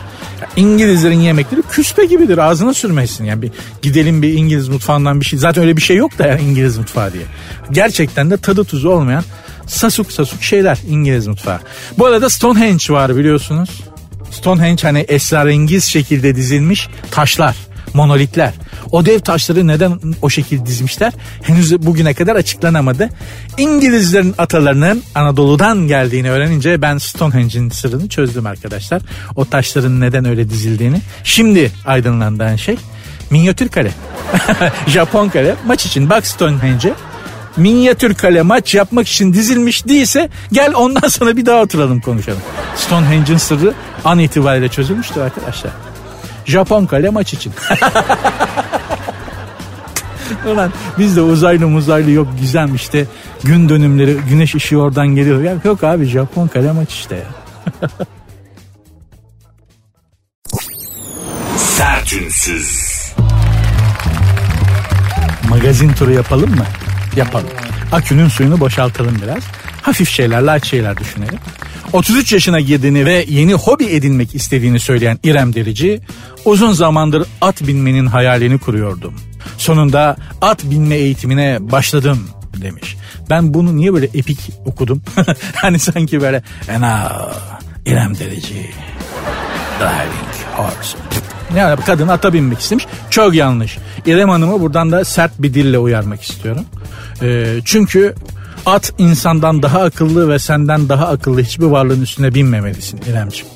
İngilizlerin 0.55 1.19
yemekleri 1.19 1.61
küspe 1.61 2.05
gibidir 2.05 2.37
ağzına 2.37 2.73
sürmesin 2.73 3.25
yani 3.25 3.41
bir 3.41 3.51
gidelim 3.81 4.21
bir 4.21 4.33
İngiliz 4.33 4.67
mutfağından 4.67 5.19
bir 5.19 5.25
şey 5.25 5.39
zaten 5.39 5.63
öyle 5.63 5.77
bir 5.77 5.81
şey 5.81 5.97
yok 5.97 6.19
da 6.19 6.27
yani 6.27 6.41
İngiliz 6.41 6.77
mutfağı 6.77 7.13
diye. 7.13 7.23
Gerçekten 7.71 8.31
de 8.31 8.37
tadı 8.37 8.63
tuzu 8.63 8.89
olmayan 8.89 9.23
sasuk 9.67 10.11
sasuk 10.11 10.43
şeyler 10.43 10.79
İngiliz 10.89 11.27
mutfağı. 11.27 11.59
Bu 11.97 12.05
arada 12.05 12.29
Stonehenge 12.29 12.85
var 12.89 13.15
biliyorsunuz. 13.15 13.69
Stonehenge 14.31 14.81
hani 14.83 14.99
esrarengiz 14.99 15.85
şekilde 15.85 16.35
dizilmiş 16.35 16.87
taşlar, 17.11 17.55
monolitler. 17.93 18.53
O 18.91 19.06
dev 19.06 19.19
taşları 19.19 19.67
neden 19.67 19.99
o 20.21 20.29
şekilde 20.29 20.65
dizmişler 20.65 21.13
henüz 21.41 21.86
bugüne 21.86 22.13
kadar 22.13 22.36
açıklanamadı. 22.36 23.10
İngilizlerin 23.58 24.36
atalarının 24.38 25.03
Anadolu'dan 25.15 25.88
geldiğini 25.88 26.32
öğrenince 26.32 26.82
ben 26.82 26.97
Stonehenge'in 26.97 27.69
sırrını 27.69 28.10
çözdüm 28.10 28.45
arkadaşlar. 28.45 29.01
O 29.36 29.45
taşların 29.45 30.01
neden 30.01 30.25
öyle 30.25 30.49
dizildiğini. 30.49 31.01
Şimdi 31.23 31.71
aydınlanan 31.86 32.56
şey 32.56 32.75
minyatür 33.29 33.69
kale. 33.69 33.91
Japon 34.88 35.29
kale 35.29 35.56
maç 35.65 35.86
için 35.86 36.10
bak 36.10 36.27
Stonehenge'e 36.27 36.93
minyatür 37.58 38.13
kale 38.13 38.41
maç 38.41 38.75
yapmak 38.75 39.08
için 39.08 39.34
dizilmiş 39.34 39.88
değilse 39.88 40.29
gel 40.51 40.73
ondan 40.75 41.08
sonra 41.08 41.38
bir 41.38 41.45
daha 41.45 41.62
oturalım 41.62 41.99
konuşalım. 41.99 42.41
Stonehenge'in 42.75 43.38
sırrı 43.38 43.73
an 44.06 44.19
itibariyle 44.19 44.69
çözülmüştür 44.69 45.21
arkadaşlar. 45.21 45.92
Japon 46.45 46.86
kale 46.86 47.10
maç 47.10 47.34
için. 47.34 47.53
Ulan 50.47 50.73
bizde 50.99 51.21
uzaylı 51.21 51.67
muzaylı 51.67 52.12
yok 52.12 52.27
gizem 52.39 52.75
işte 52.75 53.06
gün 53.43 53.69
dönümleri 53.69 54.17
güneş 54.29 54.56
ışığı 54.56 54.77
oradan 54.77 55.08
geliyor. 55.08 55.41
Ya 55.41 55.56
yok 55.63 55.84
abi 55.84 56.06
Japon 56.06 56.47
kale 56.47 56.71
maç 56.71 56.93
işte 56.93 57.15
ya. 57.15 57.27
Sertünsüz. 61.58 62.93
Magazin 65.49 65.93
turu 65.93 66.12
yapalım 66.12 66.49
mı? 66.49 66.65
Yapalım. 67.15 67.49
Akünün 67.91 68.27
suyunu 68.27 68.60
boşaltalım 68.60 69.17
biraz. 69.23 69.43
Hafif 69.82 70.10
şeyler, 70.10 70.41
light 70.41 70.65
şeyler 70.65 70.97
düşünelim. 70.97 71.39
33 71.93 72.34
yaşına 72.34 72.60
girdiğini 72.60 73.06
ve 73.06 73.25
yeni 73.29 73.53
hobi 73.53 73.86
edinmek 73.86 74.36
istediğini 74.36 74.79
söyleyen 74.79 75.19
İrem 75.23 75.53
Derici, 75.53 76.01
uzun 76.45 76.71
zamandır 76.71 77.27
at 77.41 77.67
binmenin 77.67 78.06
hayalini 78.06 78.58
kuruyordum. 78.58 79.13
Sonunda 79.58 80.17
at 80.41 80.63
binme 80.63 80.95
eğitimine 80.95 81.58
başladım 81.62 82.27
demiş. 82.62 82.97
Ben 83.29 83.53
bunu 83.53 83.75
niye 83.75 83.93
böyle 83.93 84.06
epik 84.06 84.39
okudum? 84.65 85.01
hani 85.56 85.79
sanki 85.79 86.21
böyle 86.21 86.43
ena 86.67 87.12
İrem 87.86 88.19
Derici 88.19 88.69
driving 89.79 90.34
horse. 90.56 90.97
Yani 91.58 91.79
kadın 91.86 92.08
ata 92.08 92.34
binmek 92.34 92.60
istemiş. 92.60 92.86
Çok 93.10 93.34
yanlış. 93.34 93.77
İrem 94.06 94.29
Hanım'ı 94.29 94.62
buradan 94.62 94.91
da 94.91 95.06
sert 95.06 95.32
bir 95.39 95.53
dille 95.53 95.77
uyarmak 95.77 96.21
istiyorum. 96.21 96.65
Ee, 97.21 97.60
çünkü 97.65 98.15
at 98.65 98.93
insandan 98.97 99.62
daha 99.62 99.82
akıllı 99.82 100.30
ve 100.30 100.39
senden 100.39 100.89
daha 100.89 101.08
akıllı 101.08 101.41
hiçbir 101.41 101.65
varlığın 101.65 102.02
üstüne 102.02 102.36
binmemelisin 102.36 102.99
İremciğim. 103.10 103.47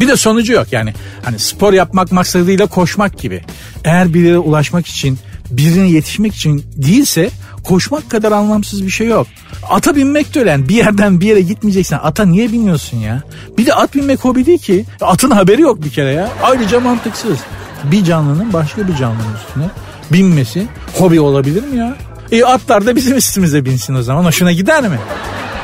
Bir 0.00 0.08
de 0.08 0.16
sonucu 0.16 0.52
yok 0.52 0.66
yani. 0.72 0.94
Hani 1.24 1.38
spor 1.38 1.72
yapmak 1.72 2.12
maksadıyla 2.12 2.66
koşmak 2.66 3.18
gibi. 3.18 3.42
Eğer 3.84 4.14
bir 4.14 4.20
yere 4.20 4.38
ulaşmak 4.38 4.86
için 4.86 5.18
birine 5.50 5.90
yetişmek 5.90 6.34
için 6.34 6.64
değilse 6.76 7.30
koşmak 7.64 8.10
kadar 8.10 8.32
anlamsız 8.32 8.84
bir 8.84 8.90
şey 8.90 9.06
yok. 9.06 9.26
Ata 9.70 9.96
binmek 9.96 10.34
de 10.34 10.40
öyle. 10.40 10.50
Yani 10.50 10.68
bir 10.68 10.74
yerden 10.74 11.20
bir 11.20 11.26
yere 11.26 11.40
gitmeyeceksen 11.40 12.00
ata 12.02 12.24
niye 12.24 12.52
biniyorsun 12.52 12.96
ya? 12.96 13.22
Bir 13.58 13.66
de 13.66 13.74
at 13.74 13.94
binmek 13.94 14.24
hobi 14.24 14.46
değil 14.46 14.58
ki. 14.58 14.84
Atın 15.00 15.30
haberi 15.30 15.62
yok 15.62 15.84
bir 15.84 15.90
kere 15.90 16.12
ya. 16.12 16.30
Ayrıca 16.42 16.80
mantıksız. 16.80 17.38
Bir 17.84 18.04
canlının 18.04 18.52
başka 18.52 18.88
bir 18.88 18.96
canlının 18.96 19.34
üstüne 19.48 19.64
binmesi 20.12 20.66
hobi 20.98 21.20
olabilir 21.20 21.62
mi 21.62 21.78
ya? 21.78 21.96
E 22.32 22.44
atlar 22.44 22.86
da 22.86 22.96
bizim 22.96 23.16
üstümüze 23.16 23.64
binsin 23.64 23.94
o 23.94 24.02
zaman. 24.02 24.24
Hoşuna 24.24 24.52
gider 24.52 24.88
mi? 24.88 24.98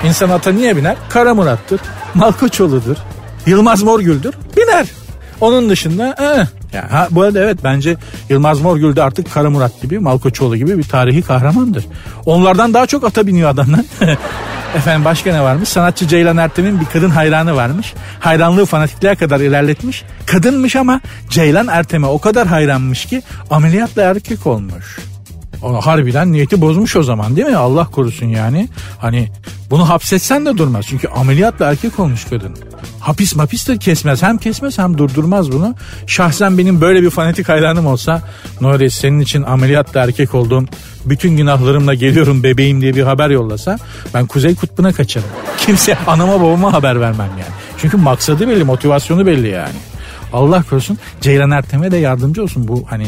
İnsan 0.05 0.31
ata 0.31 0.53
niye 0.53 0.77
biner? 0.77 0.97
Kara 1.09 1.35
Murat'tır, 1.35 1.81
Malkoçoğlu'dur, 2.15 2.97
Yılmaz 3.47 3.83
Morgül'dür. 3.83 4.35
Biner. 4.57 4.87
Onun 5.41 5.71
dışında 5.71 6.15
eh. 6.21 6.75
ya, 6.75 6.93
ha, 6.93 7.09
bu 7.11 7.23
arada 7.23 7.41
evet 7.41 7.59
bence 7.65 7.97
Yılmaz 8.29 8.61
Morgül 8.61 8.97
de 8.97 9.03
artık 9.03 9.33
Kara 9.35 9.51
Murat 9.51 9.83
gibi 9.83 9.99
Malkoçoğlu 9.99 10.57
gibi 10.57 10.79
bir 10.79 10.83
tarihi 10.83 11.23
kahramandır. 11.23 11.85
Onlardan 12.27 12.75
daha 12.75 12.87
çok 12.87 13.05
ata 13.05 13.27
biniyor 13.27 13.51
adamlar. 13.51 13.81
Efendim 14.77 15.05
başka 15.05 15.33
ne 15.33 15.43
varmış? 15.43 15.69
Sanatçı 15.69 16.09
Ceylan 16.09 16.37
Ertem'in 16.37 16.81
bir 16.81 16.87
kadın 16.87 17.11
hayranı 17.11 17.57
varmış. 17.57 17.95
Hayranlığı 18.21 18.67
fanatikliğe 18.67 19.15
kadar 19.15 19.41
ilerletmiş. 19.41 20.05
Kadınmış 20.27 20.77
ama 20.77 21.01
Ceylan 21.31 21.69
Ertem'e 21.69 22.07
o 22.07 22.19
kadar 22.19 22.47
hayranmış 22.47 23.05
ki 23.05 23.23
ameliyatla 23.51 24.03
erkek 24.03 24.47
olmuş. 24.47 24.99
Harbiden 25.63 26.33
niyeti 26.33 26.61
bozmuş 26.61 26.97
o 26.97 27.03
zaman 27.03 27.37
değil 27.37 27.49
mi? 27.49 27.57
Allah 27.57 27.85
korusun 27.85 28.27
yani. 28.27 28.69
Hani 28.99 29.29
bunu 29.71 29.89
hapsetsen 29.89 30.47
de 30.47 30.59
durmaz. 30.59 30.87
Çünkü 30.89 31.09
ameliyatla 31.09 31.71
erkek 31.71 32.01
olmuş 32.01 32.25
kadın. 32.25 32.57
Hapis 33.01 33.37
mapis 33.37 33.69
de 33.69 33.79
kesmez. 33.79 34.23
Hem 34.23 34.39
kesmez 34.39 34.79
hem 34.79 34.99
durdurmaz 34.99 35.53
bunu. 35.53 35.75
Şahsen 36.07 36.59
benim 36.59 36.81
böyle 36.81 37.03
bir 37.03 37.11
fanatik 37.11 37.49
hayranım 37.49 37.87
olsa 37.87 38.23
Nuri 38.61 38.91
senin 38.91 39.21
için 39.21 39.43
ameliyatla 39.43 40.01
erkek 40.01 40.35
oldum. 40.35 40.69
Bütün 41.05 41.37
günahlarımla 41.37 41.95
geliyorum 41.95 42.43
bebeğim 42.43 42.81
diye 42.81 42.95
bir 42.95 43.03
haber 43.03 43.31
yollasa 43.31 43.79
ben 44.15 44.27
Kuzey 44.27 44.55
Kutbu'na 44.55 44.93
kaçarım. 44.93 45.29
Kimse 45.59 45.99
anama 46.07 46.41
babama 46.41 46.73
haber 46.73 47.01
vermem 47.01 47.31
yani. 47.31 47.55
Çünkü 47.79 47.97
maksadı 47.97 48.49
belli, 48.49 48.65
motivasyonu 48.65 49.27
belli 49.27 49.49
yani. 49.49 49.77
Allah 50.33 50.63
korusun 50.71 50.99
Ceylan 51.21 51.51
Ertem'e 51.51 51.91
de 51.91 51.97
yardımcı 51.97 52.43
olsun 52.43 52.69
bu 52.69 52.85
hani 52.91 53.07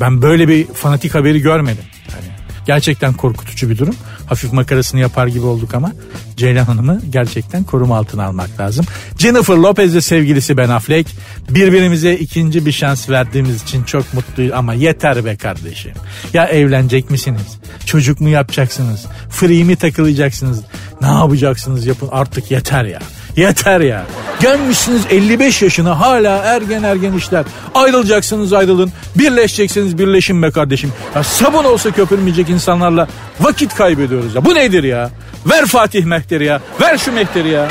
Ben 0.00 0.22
böyle 0.22 0.48
bir 0.48 0.66
fanatik 0.66 1.14
haberi 1.14 1.40
görmedim. 1.40 1.84
Yani 2.12 2.24
gerçekten 2.66 3.12
korkutucu 3.12 3.70
bir 3.70 3.78
durum. 3.78 3.94
Hafif 4.26 4.52
makarasını 4.52 5.00
yapar 5.00 5.26
gibi 5.26 5.46
olduk 5.46 5.74
ama 5.74 5.92
Ceylan 6.36 6.64
Hanım'ı 6.64 7.00
gerçekten 7.10 7.64
koruma 7.64 7.96
altına 7.96 8.24
almak 8.24 8.60
lazım. 8.60 8.86
Jennifer 9.18 9.54
Lopez 9.54 9.94
ve 9.94 10.00
sevgilisi 10.00 10.56
Ben 10.56 10.68
Affleck 10.68 11.10
birbirimize 11.50 12.14
ikinci 12.14 12.66
bir 12.66 12.72
şans 12.72 13.10
verdiğimiz 13.10 13.62
için 13.62 13.84
çok 13.84 14.14
mutluyuz 14.14 14.52
ama 14.52 14.74
yeter 14.74 15.24
be 15.24 15.36
kardeşim. 15.36 15.92
Ya 16.32 16.46
evlenecek 16.46 17.10
misiniz? 17.10 17.58
Çocuk 17.86 18.20
mu 18.20 18.28
yapacaksınız? 18.28 19.06
Free 19.30 19.64
mi 19.64 19.76
takılacaksınız? 19.76 20.60
Ne 21.00 21.06
yapacaksınız 21.06 21.86
yapın 21.86 22.08
artık 22.12 22.50
yeter 22.50 22.84
ya. 22.84 23.00
Yeter 23.36 23.80
ya. 23.80 24.06
Gelmişsiniz 24.40 25.02
55 25.10 25.62
yaşına 25.62 26.00
hala 26.00 26.38
ergen 26.38 26.82
ergen 26.82 27.12
işler. 27.12 27.44
Ayrılacaksınız 27.74 28.52
ayrılın. 28.52 28.92
Birleşeceksiniz 29.16 29.98
birleşin 29.98 30.42
be 30.42 30.50
kardeşim. 30.50 30.92
Ya 31.14 31.22
sabun 31.22 31.64
olsa 31.64 31.90
köpürmeyecek 31.90 32.50
insanlarla 32.50 33.08
vakit 33.40 33.74
kaybediyoruz 33.74 34.34
ya. 34.34 34.44
Bu 34.44 34.54
nedir 34.54 34.84
ya? 34.84 35.10
Ver 35.46 35.66
Fatih 35.66 36.04
Mehter'i 36.04 36.44
ya. 36.44 36.60
Ver 36.80 36.98
şu 36.98 37.12
Mehter'i 37.12 37.48
ya. 37.48 37.68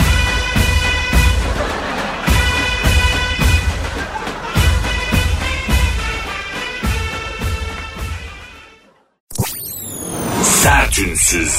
Sertünsüz. 10.44 11.54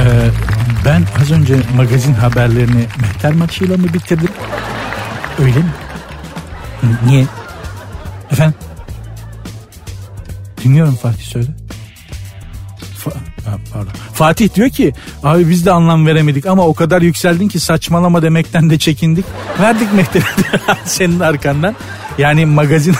Ee, 0.00 0.30
ben 0.84 1.02
az 1.22 1.30
önce 1.30 1.56
magazin 1.76 2.14
haberlerini 2.14 2.86
Mehter 3.00 3.32
maçıyla 3.32 3.76
mı 3.76 3.84
bitirdim? 3.94 4.28
Öyle 5.38 5.58
mi? 5.58 5.70
Niye? 7.06 7.26
Efendim? 8.30 8.54
Dinliyorum 10.64 10.94
Fatih 10.94 11.22
söyle. 11.24 11.46
Fa- 13.04 13.12
pardon. 13.72 13.90
Fatih 14.14 14.54
diyor 14.54 14.68
ki 14.68 14.92
abi 15.22 15.50
biz 15.50 15.66
de 15.66 15.72
anlam 15.72 16.06
veremedik 16.06 16.46
ama 16.46 16.66
o 16.66 16.74
kadar 16.74 17.02
yükseldin 17.02 17.48
ki 17.48 17.60
saçmalama 17.60 18.22
demekten 18.22 18.70
de 18.70 18.78
çekindik. 18.78 19.24
Verdik 19.60 19.92
Mehter'i 19.94 20.24
senin 20.84 21.20
arkandan. 21.20 21.74
Yani 22.18 22.46
magazin 22.46 22.94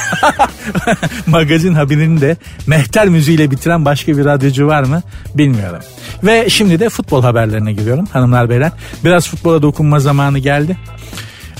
magazin 1.26 1.74
haberini 1.74 2.20
de 2.20 2.36
Mehter 2.66 3.08
müziğiyle 3.08 3.50
bitiren 3.50 3.84
başka 3.84 4.18
bir 4.18 4.24
radyocu 4.24 4.66
var 4.66 4.82
mı 4.82 5.02
bilmiyorum. 5.34 5.80
Ve 6.24 6.50
şimdi 6.50 6.80
de 6.80 6.88
futbol 6.88 7.22
haberlerine 7.22 7.72
giriyorum 7.72 8.06
hanımlar 8.12 8.50
beyler. 8.50 8.72
Biraz 9.04 9.28
futbola 9.28 9.62
dokunma 9.62 10.00
zamanı 10.00 10.38
geldi. 10.38 10.76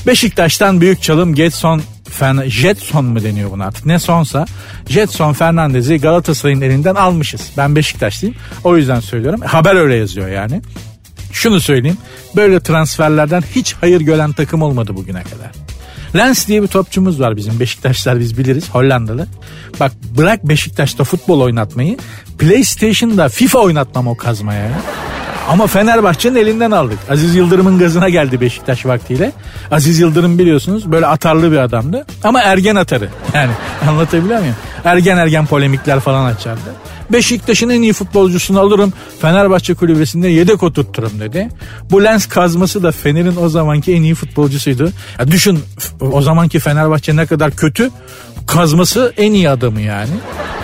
Beşiktaş'tan 0.06 0.80
büyük 0.80 1.02
çalım 1.02 1.34
Getson 1.34 1.82
Fern 2.10 2.42
Jetson 2.42 3.04
mu 3.04 3.22
deniyor 3.22 3.50
buna 3.50 3.66
artık 3.66 3.86
ne 3.86 3.98
sonsa 3.98 4.46
Jetson 4.88 5.32
Fernandez'i 5.32 6.00
Galatasaray'ın 6.00 6.60
elinden 6.60 6.94
almışız. 6.94 7.50
Ben 7.56 7.76
Beşiktaşlıyım 7.76 8.36
o 8.64 8.76
yüzden 8.76 9.00
söylüyorum. 9.00 9.40
Haber 9.40 9.74
öyle 9.74 9.94
yazıyor 9.94 10.28
yani. 10.28 10.62
Şunu 11.32 11.60
söyleyeyim 11.60 11.98
böyle 12.36 12.60
transferlerden 12.60 13.42
hiç 13.54 13.74
hayır 13.80 14.00
gören 14.00 14.32
takım 14.32 14.62
olmadı 14.62 14.96
bugüne 14.96 15.22
kadar. 15.22 15.67
Lens 16.18 16.48
diye 16.48 16.62
bir 16.62 16.66
topçumuz 16.66 17.20
var 17.20 17.36
bizim 17.36 17.60
Beşiktaşlar 17.60 18.20
biz 18.20 18.38
biliriz 18.38 18.70
Hollandalı. 18.70 19.26
Bak 19.80 19.92
bırak 20.18 20.48
Beşiktaş'ta 20.48 21.04
futbol 21.04 21.40
oynatmayı 21.40 21.96
PlayStation'da 22.38 23.28
FIFA 23.28 23.58
oynatmam 23.58 24.06
o 24.06 24.16
kazmaya 24.16 24.64
ya. 24.64 24.80
Ama 25.48 25.66
Fenerbahçe'nin 25.66 26.36
elinden 26.36 26.70
aldık. 26.70 26.98
Aziz 27.10 27.34
Yıldırım'ın 27.34 27.78
gazına 27.78 28.08
geldi 28.08 28.40
Beşiktaş 28.40 28.86
vaktiyle. 28.86 29.32
Aziz 29.70 29.98
Yıldırım 29.98 30.38
biliyorsunuz 30.38 30.92
böyle 30.92 31.06
atarlı 31.06 31.52
bir 31.52 31.56
adamdı. 31.56 32.06
Ama 32.24 32.40
ergen 32.42 32.76
atarı. 32.76 33.08
Yani 33.34 33.50
anlatabiliyor 33.88 34.40
muyum? 34.40 34.56
Ergen 34.84 35.16
ergen 35.16 35.46
polemikler 35.46 36.00
falan 36.00 36.24
açardı. 36.24 36.74
Beşiktaş'ın 37.12 37.68
en 37.68 37.82
iyi 37.82 37.92
futbolcusunu 37.92 38.60
alırım. 38.60 38.92
Fenerbahçe 39.20 39.74
kulübesinde 39.74 40.28
yedek 40.28 40.62
oturturum 40.62 41.20
dedi. 41.20 41.48
Bu 41.90 42.04
lens 42.04 42.26
kazması 42.26 42.82
da 42.82 42.92
Fener'in 42.92 43.36
o 43.36 43.48
zamanki 43.48 43.94
en 43.94 44.02
iyi 44.02 44.14
futbolcusuydu. 44.14 44.92
Ya 45.18 45.28
düşün 45.28 45.60
o 46.00 46.22
zamanki 46.22 46.58
Fenerbahçe 46.58 47.16
ne 47.16 47.26
kadar 47.26 47.50
kötü. 47.50 47.90
Kazması 48.46 49.12
en 49.16 49.32
iyi 49.32 49.50
adamı 49.50 49.80
yani. 49.80 50.10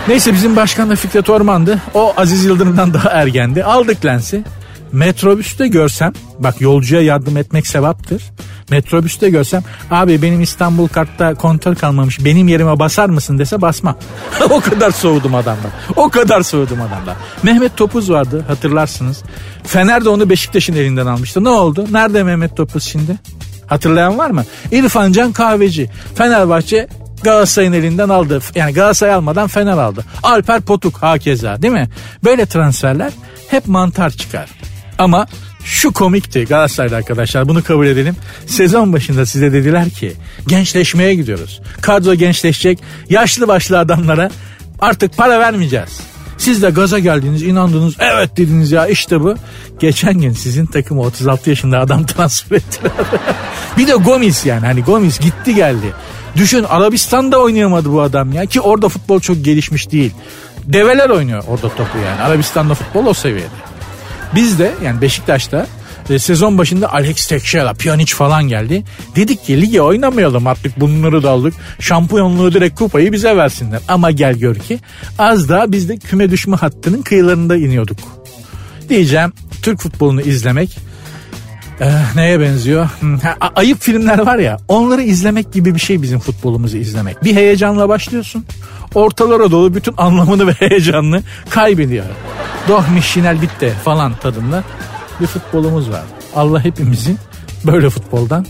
Neyse 0.07 0.33
bizim 0.33 0.55
başkan 0.55 0.89
da 0.89 0.95
Fikret 0.95 1.29
Orman'dı. 1.29 1.81
O 1.93 2.13
Aziz 2.17 2.45
Yıldırım'dan 2.45 2.93
daha 2.93 3.09
ergendi. 3.09 3.63
Aldık 3.63 4.05
lensi. 4.05 4.43
Metrobüste 4.91 5.67
görsem 5.67 6.13
bak 6.39 6.61
yolcuya 6.61 7.01
yardım 7.01 7.37
etmek 7.37 7.67
sevaptır. 7.67 8.23
Metrobüste 8.69 9.29
görsem 9.29 9.63
abi 9.91 10.21
benim 10.21 10.41
İstanbul 10.41 10.87
kartta 10.87 11.33
kontör 11.35 11.75
kalmamış 11.75 12.25
benim 12.25 12.47
yerime 12.47 12.79
basar 12.79 13.09
mısın 13.09 13.39
dese 13.39 13.61
basmam. 13.61 13.97
o 14.49 14.59
kadar 14.59 14.91
soğudum 14.91 15.35
adamdan. 15.35 15.71
O 15.95 16.09
kadar 16.09 16.41
soğudum 16.41 16.81
adamdan. 16.81 17.15
Mehmet 17.43 17.77
Topuz 17.77 18.11
vardı 18.11 18.45
hatırlarsınız. 18.47 19.23
Fener 19.63 20.05
de 20.05 20.09
onu 20.09 20.29
Beşiktaş'ın 20.29 20.73
elinden 20.73 21.05
almıştı. 21.05 21.43
Ne 21.43 21.49
oldu? 21.49 21.85
Nerede 21.91 22.23
Mehmet 22.23 22.57
Topuz 22.57 22.83
şimdi? 22.83 23.15
Hatırlayan 23.67 24.17
var 24.17 24.29
mı? 24.29 24.45
İrfan 24.71 25.11
Can 25.11 25.31
Kahveci. 25.31 25.89
Fenerbahçe 26.15 26.87
Galatasaray'ın 27.23 27.73
elinden 27.73 28.09
aldı. 28.09 28.39
Yani 28.55 28.73
Galatasaray 28.73 29.13
almadan 29.13 29.47
Fener 29.47 29.77
aldı. 29.77 30.05
Alper 30.23 30.61
Potuk 30.61 30.97
hakeza 30.97 31.61
değil 31.61 31.73
mi? 31.73 31.89
Böyle 32.23 32.45
transferler 32.45 33.13
hep 33.49 33.67
mantar 33.67 34.09
çıkar. 34.09 34.49
Ama 34.97 35.27
şu 35.63 35.93
komikti 35.93 36.45
Galatasaray'da 36.45 36.95
arkadaşlar 36.95 37.47
bunu 37.47 37.63
kabul 37.63 37.87
edelim. 37.87 38.15
Sezon 38.45 38.93
başında 38.93 39.25
size 39.25 39.53
dediler 39.53 39.89
ki 39.89 40.13
gençleşmeye 40.47 41.15
gidiyoruz. 41.15 41.61
Kadro 41.81 42.13
gençleşecek. 42.13 42.79
Yaşlı 43.09 43.47
başlı 43.47 43.79
adamlara 43.79 44.29
artık 44.79 45.17
para 45.17 45.39
vermeyeceğiz. 45.39 45.99
Siz 46.37 46.61
de 46.61 46.69
gaza 46.69 46.99
geldiniz 46.99 47.43
inandınız 47.43 47.95
evet 47.99 48.37
dediniz 48.37 48.71
ya 48.71 48.87
işte 48.87 49.21
bu. 49.21 49.35
Geçen 49.79 50.13
gün 50.13 50.31
sizin 50.31 50.65
takımı 50.65 51.01
36 51.01 51.49
yaşında 51.49 51.79
adam 51.79 52.05
transfer 52.05 52.55
ettiler. 52.55 52.91
bir 53.77 53.87
de 53.87 53.93
Gomis 53.93 54.45
yani 54.45 54.65
hani 54.65 54.83
Gomis 54.83 55.19
gitti 55.19 55.55
geldi. 55.55 55.93
Düşün 56.35 56.63
Arabistan'da 56.63 57.39
oynayamadı 57.39 57.91
bu 57.91 58.01
adam 58.01 58.33
ya 58.33 58.45
ki 58.45 58.61
orada 58.61 58.89
futbol 58.89 59.19
çok 59.19 59.45
gelişmiş 59.45 59.91
değil. 59.91 60.11
Develer 60.63 61.09
oynuyor 61.09 61.43
orada 61.47 61.69
topu 61.69 61.97
yani. 62.05 62.21
Arabistan'da 62.21 62.73
futbol 62.73 63.05
o 63.05 63.13
seviyede. 63.13 63.74
Biz 64.35 64.59
de 64.59 64.73
yani 64.83 65.01
Beşiktaş'ta 65.01 65.67
e, 66.09 66.19
sezon 66.19 66.57
başında 66.57 66.93
Alex 66.93 67.27
Tekşehir'e 67.27 67.73
Pjanic 67.73 68.15
falan 68.15 68.43
geldi. 68.43 68.83
Dedik 69.15 69.45
ki 69.45 69.61
lige 69.61 69.81
oynamayalım 69.81 70.47
artık 70.47 70.79
bunları 70.79 71.23
da 71.23 71.29
aldık. 71.29 71.53
Şampiyonluğu 71.79 72.53
direkt 72.53 72.79
kupayı 72.79 73.11
bize 73.11 73.37
versinler. 73.37 73.81
Ama 73.87 74.11
gel 74.11 74.35
gör 74.35 74.55
ki 74.55 74.79
az 75.19 75.49
daha 75.49 75.71
biz 75.71 75.89
de 75.89 75.97
küme 75.97 76.31
düşme 76.31 76.55
hattının 76.55 77.01
kıyılarında 77.01 77.55
iniyorduk. 77.55 77.97
Diyeceğim 78.89 79.33
Türk 79.61 79.79
futbolunu 79.79 80.21
izlemek 80.21 80.77
ee, 81.81 81.91
neye 82.15 82.39
benziyor? 82.39 82.89
Ha, 83.23 83.37
ayıp 83.55 83.81
filmler 83.81 84.19
var 84.19 84.37
ya 84.37 84.57
onları 84.67 85.01
izlemek 85.01 85.53
gibi 85.53 85.75
bir 85.75 85.79
şey 85.79 86.01
bizim 86.01 86.19
futbolumuzu 86.19 86.77
izlemek. 86.77 87.23
Bir 87.23 87.35
heyecanla 87.35 87.89
başlıyorsun. 87.89 88.45
Ortalara 88.95 89.51
dolu 89.51 89.75
bütün 89.75 89.93
anlamını 89.97 90.47
ve 90.47 90.51
heyecanını 90.59 91.23
kaybediyor. 91.49 92.05
Doh 92.67 92.89
mişinel 92.89 93.41
bitti 93.41 93.73
falan 93.83 94.15
tadında 94.15 94.63
bir 95.21 95.27
futbolumuz 95.27 95.89
var. 95.89 96.03
Allah 96.35 96.63
hepimizin 96.63 97.19
böyle 97.65 97.89
futboldan, 97.89 98.45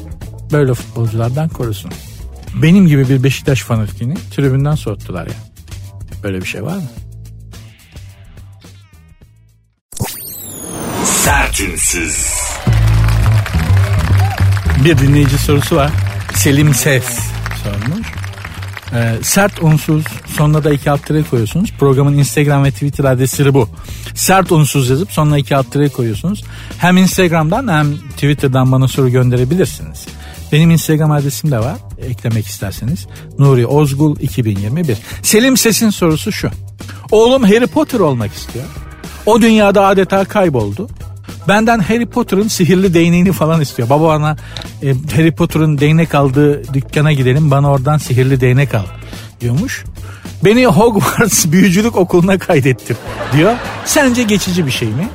böyle 0.52 0.74
futbolculardan 0.74 1.50
korusun. 1.50 1.92
Benim 2.62 2.88
gibi 2.88 3.10
bir 3.10 3.24
Beşiktaş 3.24 3.62
fanatikini 3.62 4.14
tribünden 4.36 4.76
soğuttular 4.76 5.28
ya. 5.28 5.34
Böyle 6.24 6.42
bir 6.42 6.46
şey 6.46 6.64
var 6.64 6.76
mı? 6.76 6.84
Sertünsüz. 11.04 12.35
Bir 14.86 14.98
dinleyici 14.98 15.38
sorusu 15.38 15.76
var. 15.76 15.92
Selim 16.34 16.74
Ses 16.74 17.04
sormuş. 17.64 18.08
Ee, 18.94 19.16
sert 19.22 19.64
unsuz 19.64 20.04
sonuna 20.38 20.64
da 20.64 20.74
iki 20.74 20.92
alt 20.92 21.08
koyuyorsunuz. 21.30 21.74
Programın 21.80 22.18
Instagram 22.18 22.64
ve 22.64 22.72
Twitter 22.72 23.04
adresi 23.04 23.54
bu. 23.54 23.70
Sert 24.16 24.52
unsuz 24.52 24.90
yazıp 24.90 25.12
sonuna 25.12 25.38
iki 25.38 25.56
alt 25.56 25.94
koyuyorsunuz. 25.94 26.44
Hem 26.78 26.98
Instagram'dan 26.98 27.68
hem 27.68 27.98
Twitter'dan 27.98 28.72
bana 28.72 28.88
soru 28.88 29.10
gönderebilirsiniz. 29.10 30.06
Benim 30.52 30.72
Instagram 30.72 31.12
adresim 31.12 31.52
de 31.52 31.60
var. 31.60 31.78
Eklemek 31.98 32.48
isterseniz. 32.48 33.08
Nuri 33.40 33.68
Ozgul 33.68 34.20
2021. 34.20 34.98
Selim 35.22 35.58
Ses'in 35.58 35.90
sorusu 35.90 36.32
şu. 36.32 36.50
Oğlum 37.12 37.44
Harry 37.44 37.68
Potter 37.68 38.00
olmak 38.00 38.34
istiyor. 38.34 38.66
O 39.26 39.42
dünyada 39.42 39.86
adeta 39.86 40.26
kayboldu. 40.26 40.90
Benden 41.48 41.80
Harry 41.80 42.06
Potter'ın 42.06 42.48
sihirli 42.48 42.94
değneğini 42.94 43.32
falan 43.32 43.62
istiyor. 43.62 43.90
Baba 43.90 44.08
bana 44.08 44.38
e, 44.84 44.88
Harry 45.16 45.32
Potter'ın 45.32 45.78
değnek 45.78 46.16
aldığı 46.16 46.74
dükkana 46.74 47.12
gidelim 47.14 47.52
bana 47.52 47.72
oradan 47.72 47.98
sihirli 47.98 48.42
değnek 48.42 48.76
al 48.76 48.86
diyormuş. 49.42 49.84
Beni 50.46 50.66
Hogwarts 50.66 51.46
büyücülük 51.52 51.96
okuluna 51.96 52.38
kaydettir 52.38 52.98
diyor. 53.34 53.54
Sence 53.86 54.24
geçici 54.24 54.66
bir 54.66 54.72
şey 54.72 54.88
mi? 54.88 55.10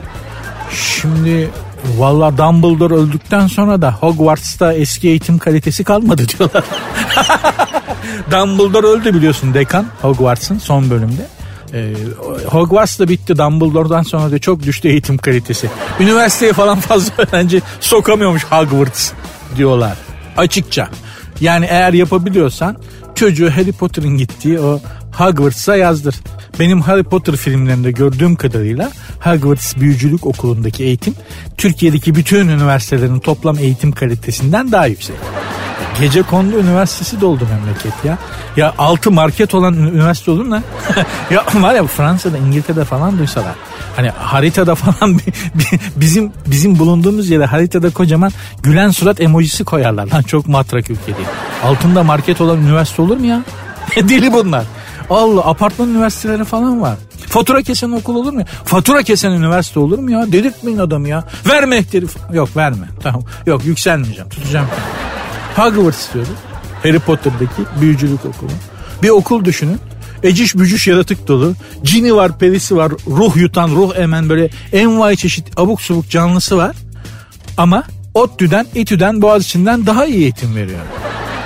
Şimdi 0.73 1.51
valla 1.99 2.39
Dumbledore 2.39 2.95
öldükten 2.95 3.47
sonra 3.47 3.83
da 3.83 3.93
Hogwarts'ta 3.93 4.73
eski 4.73 5.09
eğitim 5.09 5.39
kalitesi 5.39 5.85
kalmadı 5.85 6.23
diyorlar. 6.29 6.65
Dumbledore 8.31 8.87
öldü 8.87 9.15
biliyorsun 9.15 9.55
dekan 9.55 9.87
Hogwarts'ın 10.03 10.59
son 10.59 10.91
bölümde. 10.91 11.40
Ee, 11.75 11.93
Hogwarts 12.47 12.99
da 12.99 13.09
bitti 13.09 13.39
Dumbledore'dan 13.39 14.03
sonra 14.03 14.31
da 14.31 14.39
çok 14.39 14.63
düştü 14.63 14.89
eğitim 14.89 15.19
kalitesi. 15.19 15.69
Üniversiteye 16.01 16.53
falan 16.53 16.81
fazla 16.81 17.13
öğrenci 17.19 17.63
sokamıyormuş 17.81 18.45
Hogwarts 18.45 19.13
diyorlar. 19.57 19.97
Açıkça. 20.37 20.89
Yani 21.41 21.67
eğer 21.71 21.93
yapabiliyorsan 21.93 22.77
çocuğu 23.15 23.51
Harry 23.51 23.73
Potter'ın 23.73 24.17
gittiği 24.17 24.61
o 24.61 24.81
Hogwarts'a 25.13 25.77
yazdır. 25.77 26.15
Benim 26.59 26.81
Harry 26.81 27.03
Potter 27.03 27.37
filmlerinde 27.37 27.91
gördüğüm 27.91 28.37
kadarıyla 28.37 28.91
Hogwarts 29.21 29.77
Büyücülük 29.77 30.27
Okulu'ndaki 30.27 30.85
eğitim 30.85 31.15
Türkiye'deki 31.57 32.15
bütün 32.15 32.49
üniversitelerin 32.49 33.19
toplam 33.19 33.59
eğitim 33.59 33.93
kalitesinden 33.93 34.73
daha 34.73 34.87
yüksek. 34.87 35.17
Gece 36.01 36.23
kondu 36.23 36.59
üniversitesi 36.59 37.21
doldu 37.21 37.47
memleket 37.51 38.05
ya. 38.05 38.19
Ya 38.57 38.75
altı 38.79 39.11
market 39.11 39.55
olan 39.55 39.75
üniversite 39.75 40.31
olur 40.31 40.45
mu 40.45 40.63
ya 41.31 41.45
var 41.55 41.75
ya 41.75 41.87
Fransa'da 41.87 42.39
İngiltere'de 42.39 42.85
falan 42.85 43.19
duysalar. 43.19 43.55
Hani 43.97 44.11
haritada 44.11 44.75
falan 44.75 45.21
bizim 45.97 46.33
bizim 46.47 46.79
bulunduğumuz 46.79 47.31
yere 47.31 47.45
haritada 47.47 47.91
kocaman 47.91 48.33
gülen 48.63 48.91
surat 48.91 49.21
emojisi 49.21 49.65
koyarlar. 49.65 50.07
Lan 50.13 50.23
çok 50.23 50.49
matrak 50.49 50.91
ülke 50.91 51.07
değil. 51.07 51.29
Altında 51.65 52.03
market 52.03 52.41
olan 52.41 52.59
üniversite 52.59 53.03
olur 53.03 53.17
mu 53.17 53.27
ya? 53.27 53.43
Deli 53.97 54.33
bunlar. 54.33 54.65
Allah 55.11 55.47
apartman 55.47 55.89
üniversiteleri 55.89 56.45
falan 56.45 56.81
var. 56.81 56.97
Fatura 57.29 57.63
kesen 57.63 57.91
okul 57.91 58.15
olur 58.15 58.33
mu? 58.33 58.43
Fatura 58.65 59.03
kesen 59.03 59.31
üniversite 59.31 59.81
olur 59.81 59.99
mu 59.99 60.11
ya? 60.11 60.33
Delirtmeyin 60.33 60.79
adamı 60.79 61.09
ya. 61.09 61.25
Verme 61.49 61.77
ehteri. 61.77 62.07
Yok 62.33 62.57
verme. 62.57 62.89
Tamam. 63.03 63.23
Yok 63.47 63.65
yükselmeyeceğim. 63.65 64.29
Tutacağım. 64.29 64.67
Hogwarts 65.57 66.01
istiyordu. 66.01 66.31
Harry 66.83 66.99
Potter'daki 66.99 67.81
büyücülük 67.81 68.25
okulu. 68.25 68.51
Bir 69.03 69.09
okul 69.09 69.45
düşünün. 69.45 69.79
Eciş 70.23 70.55
bücüş 70.55 70.87
yaratık 70.87 71.29
dolu. 71.29 71.55
Cini 71.85 72.15
var, 72.15 72.39
perisi 72.39 72.77
var, 72.77 72.93
ruh 73.07 73.37
yutan, 73.37 73.71
ruh 73.71 73.97
emen 73.97 74.29
böyle 74.29 74.51
envai 74.73 75.17
çeşit 75.17 75.59
abuk 75.59 75.81
subuk 75.81 76.11
canlısı 76.11 76.57
var. 76.57 76.77
Ama 77.57 77.85
ODTÜ'den, 78.15 78.67
İTÜ'den, 78.75 79.23
Boğaziçi'nden 79.23 79.87
daha 79.87 80.07
iyi 80.07 80.19
eğitim 80.19 80.57
veriyor. 80.57 80.81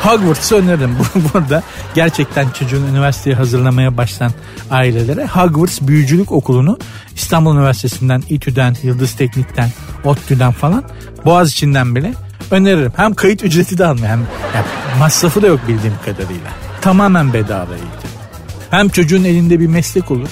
Hogwarts'ı 0.02 0.56
öneririm. 0.56 0.96
Burada 1.34 1.62
gerçekten 1.94 2.50
çocuğunu 2.50 2.86
üniversiteye 2.88 3.36
hazırlamaya 3.36 3.96
başlayan 3.96 4.32
ailelere 4.70 5.26
Hogwarts 5.26 5.80
Büyücülük 5.80 6.32
Okulu'nu 6.32 6.78
İstanbul 7.16 7.56
Üniversitesi'nden, 7.56 8.22
İTÜ'den, 8.28 8.76
Yıldız 8.82 9.16
Teknik'ten, 9.16 9.70
ODTÜ'den 10.04 10.52
falan 10.52 10.84
Boğaziçi'nden 11.24 11.94
bile 11.96 12.14
öneririm. 12.50 12.92
Hem 12.96 13.14
kayıt 13.14 13.44
ücreti 13.44 13.78
de 13.78 13.86
almıyor 13.86 14.08
hem 14.08 14.20
yani 14.54 14.66
masrafı 14.98 15.42
da 15.42 15.46
yok 15.46 15.60
bildiğim 15.68 15.96
kadarıyla. 16.04 16.50
Tamamen 16.80 17.32
bedava 17.32 17.72
eğitim. 17.72 18.10
Hem 18.70 18.88
çocuğun 18.88 19.24
elinde 19.24 19.60
bir 19.60 19.66
meslek 19.66 20.10
olur. 20.10 20.28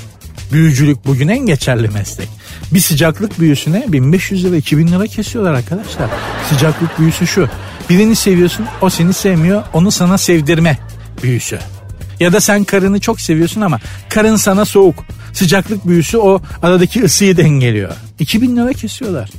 Büyücülük 0.52 1.06
bugün 1.06 1.28
en 1.28 1.38
geçerli 1.38 1.88
meslek. 1.88 2.28
Bir 2.72 2.80
sıcaklık 2.80 3.40
büyüsüne 3.40 3.84
1500 3.88 4.44
lira 4.44 4.56
2000 4.56 4.86
lira 4.88 5.06
kesiyorlar 5.06 5.54
arkadaşlar. 5.54 6.10
Sıcaklık 6.48 6.98
büyüsü 6.98 7.26
şu. 7.26 7.48
Birini 7.90 8.16
seviyorsun 8.16 8.66
o 8.80 8.90
seni 8.90 9.12
sevmiyor 9.12 9.62
onu 9.72 9.90
sana 9.90 10.18
sevdirme 10.18 10.78
büyüsü. 11.22 11.58
Ya 12.20 12.32
da 12.32 12.40
sen 12.40 12.64
karını 12.64 13.00
çok 13.00 13.20
seviyorsun 13.20 13.60
ama 13.60 13.80
karın 14.08 14.36
sana 14.36 14.64
soğuk. 14.64 15.04
Sıcaklık 15.32 15.86
büyüsü 15.86 16.18
o 16.18 16.40
aradaki 16.62 17.04
ısıyı 17.04 17.36
dengeliyor. 17.36 17.90
2000 18.18 18.56
lira 18.56 18.72
kesiyorlar. 18.72 19.30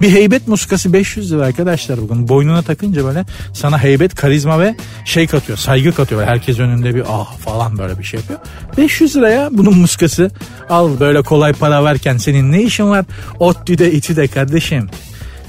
Bir 0.00 0.10
heybet 0.10 0.48
muskası 0.48 0.92
500 0.92 1.32
lira 1.32 1.46
arkadaşlar 1.46 2.00
bugün. 2.00 2.28
Boynuna 2.28 2.62
takınca 2.62 3.04
böyle 3.04 3.24
sana 3.52 3.82
heybet, 3.82 4.14
karizma 4.14 4.60
ve 4.60 4.74
şey 5.04 5.26
katıyor. 5.26 5.58
Saygı 5.58 5.92
katıyor. 5.92 6.24
Herkes 6.24 6.58
önünde 6.58 6.94
bir 6.94 7.04
ah 7.08 7.36
falan 7.38 7.78
böyle 7.78 7.98
bir 7.98 8.04
şey 8.04 8.20
yapıyor. 8.20 8.40
500 8.76 9.16
liraya 9.16 9.48
bunun 9.52 9.78
muskası. 9.78 10.30
Al 10.70 11.00
böyle 11.00 11.22
kolay 11.22 11.52
para 11.52 11.84
verken 11.84 12.16
senin 12.16 12.52
ne 12.52 12.62
işin 12.62 12.84
var? 12.84 13.04
ODTÜ'de, 13.38 13.92
İTÜ'de 13.92 14.28
kardeşim. 14.28 14.90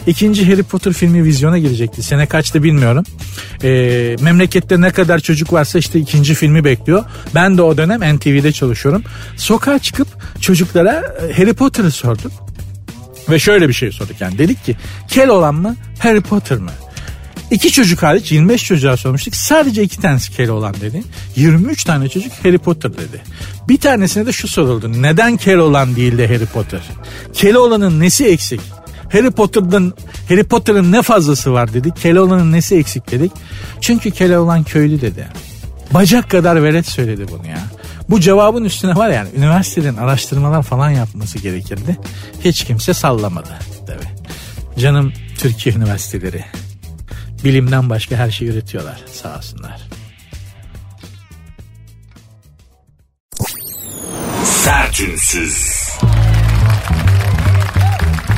İkinci 0.09 0.51
Harry 0.51 0.63
Potter 0.63 0.93
filmi 0.93 1.23
vizyona 1.23 1.57
girecekti. 1.57 2.03
Sene 2.03 2.25
kaçtı 2.25 2.63
bilmiyorum. 2.63 3.03
Ee, 3.63 4.15
memlekette 4.21 4.81
ne 4.81 4.89
kadar 4.91 5.19
çocuk 5.19 5.53
varsa 5.53 5.79
işte 5.79 5.99
ikinci 5.99 6.33
filmi 6.33 6.63
bekliyor. 6.63 7.05
Ben 7.35 7.57
de 7.57 7.61
o 7.61 7.77
dönem 7.77 8.15
NTV'de 8.15 8.51
çalışıyorum. 8.51 9.03
Sokağa 9.37 9.79
çıkıp 9.79 10.07
çocuklara 10.41 11.03
e, 11.21 11.33
Harry 11.33 11.53
Potter'ı 11.53 11.91
sorduk. 11.91 12.31
Ve 13.29 13.39
şöyle 13.39 13.67
bir 13.67 13.73
şey 13.73 13.91
sorduk 13.91 14.21
yani. 14.21 14.37
Dedik 14.37 14.65
ki 14.65 14.75
kel 15.07 15.29
olan 15.29 15.55
mı 15.55 15.75
Harry 15.99 16.21
Potter 16.21 16.57
mı? 16.57 16.71
İki 17.51 17.71
çocuk 17.71 18.03
hariç 18.03 18.31
25 18.31 18.63
çocuğa 18.63 18.97
sormuştuk. 18.97 19.35
Sadece 19.35 19.83
iki 19.83 20.01
tanesi 20.01 20.31
kel 20.31 20.49
olan 20.49 20.75
dedi. 20.81 21.03
23 21.35 21.83
tane 21.83 22.09
çocuk 22.09 22.31
Harry 22.43 22.57
Potter 22.57 22.93
dedi. 22.93 23.21
Bir 23.67 23.77
tanesine 23.77 24.25
de 24.25 24.31
şu 24.31 24.47
soruldu. 24.47 25.01
Neden 25.01 25.37
kel 25.37 25.57
olan 25.57 25.95
değil 25.95 26.17
de 26.17 26.27
Harry 26.27 26.45
Potter? 26.45 26.81
Kel 27.33 27.55
olanın 27.55 27.99
nesi 27.99 28.25
eksik? 28.25 28.61
Harry 29.11 29.31
Potter'dan 29.31 29.93
Harry 30.29 30.43
Potter'ın 30.43 30.91
ne 30.91 31.01
fazlası 31.01 31.53
var 31.53 31.73
dedik. 31.73 31.97
Keloğlan'ın 31.97 32.51
nesi 32.51 32.75
eksik 32.75 33.11
dedik. 33.11 33.31
Çünkü 33.81 34.11
Keloğlan 34.11 34.63
köylü 34.63 35.01
dedi. 35.01 35.27
Bacak 35.93 36.29
kadar 36.29 36.63
velet 36.63 36.87
söyledi 36.87 37.25
bunu 37.31 37.47
ya. 37.47 37.59
Bu 38.09 38.19
cevabın 38.19 38.63
üstüne 38.63 38.95
var 38.95 39.09
yani 39.09 39.29
üniversiteden 39.37 39.95
araştırmalar 39.95 40.63
falan 40.63 40.89
yapması 40.89 41.39
gerekirdi. 41.39 41.97
Hiç 42.43 42.63
kimse 42.63 42.93
sallamadı 42.93 43.59
tabii. 43.87 44.09
Canım 44.81 45.13
Türkiye 45.37 45.75
üniversiteleri. 45.75 46.45
Bilimden 47.43 47.89
başka 47.89 48.15
her 48.15 48.31
şeyi 48.31 48.51
üretiyorlar 48.51 49.01
sağ 49.13 49.37
olsunlar. 49.37 49.81
Sertünsüz. 54.43 55.78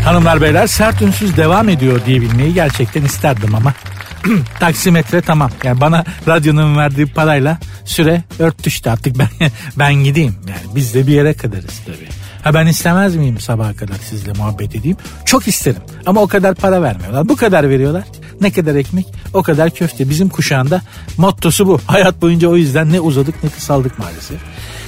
Hanımlar 0.06 0.42
beyler 0.42 0.68
sert 0.68 1.02
ünsüz 1.02 1.38
devam 1.38 1.70
ediyor 1.70 2.06
diyebilmeyi 2.06 2.54
gerçekten 2.54 3.04
isterdim 3.04 3.56
ama 3.56 3.74
taksimetre 4.60 5.22
tamam. 5.22 5.52
Yani 5.64 5.82
bana 5.82 6.06
radyonun 6.28 6.78
verdiği 6.78 7.06
parayla 7.06 7.58
süre 7.86 8.24
örtüştü 8.40 8.90
artık 8.90 9.20
ben 9.20 9.28
ben 9.80 9.94
gideyim. 9.94 10.36
Yani 10.48 10.76
biz 10.76 10.94
de 10.94 11.08
bir 11.08 11.12
yere 11.12 11.34
kadarız 11.34 11.82
tabii. 11.86 12.10
Ha 12.44 12.54
ben 12.54 12.68
istemez 12.68 13.16
miyim 13.16 13.40
sabaha 13.40 13.74
kadar 13.76 13.96
sizle 14.10 14.34
muhabbet 14.34 14.76
edeyim? 14.76 14.98
Çok 15.26 15.48
isterim 15.48 15.82
ama 16.06 16.22
o 16.22 16.28
kadar 16.28 16.56
para 16.56 16.82
vermiyorlar. 16.82 17.30
Bu 17.30 17.36
kadar 17.36 17.70
veriyorlar. 17.70 18.04
Ne 18.42 18.52
kadar 18.52 18.76
ekmek 18.76 19.06
o 19.34 19.44
kadar 19.44 19.70
köfte. 19.70 20.10
Bizim 20.10 20.30
kuşağında 20.30 20.82
mottosu 21.18 21.68
bu. 21.68 21.80
Hayat 21.88 22.22
boyunca 22.22 22.48
o 22.48 22.56
yüzden 22.56 22.94
ne 22.94 23.00
uzadık 23.00 23.44
ne 23.44 23.50
kısaldık 23.50 24.00
maalesef. 24.00 24.38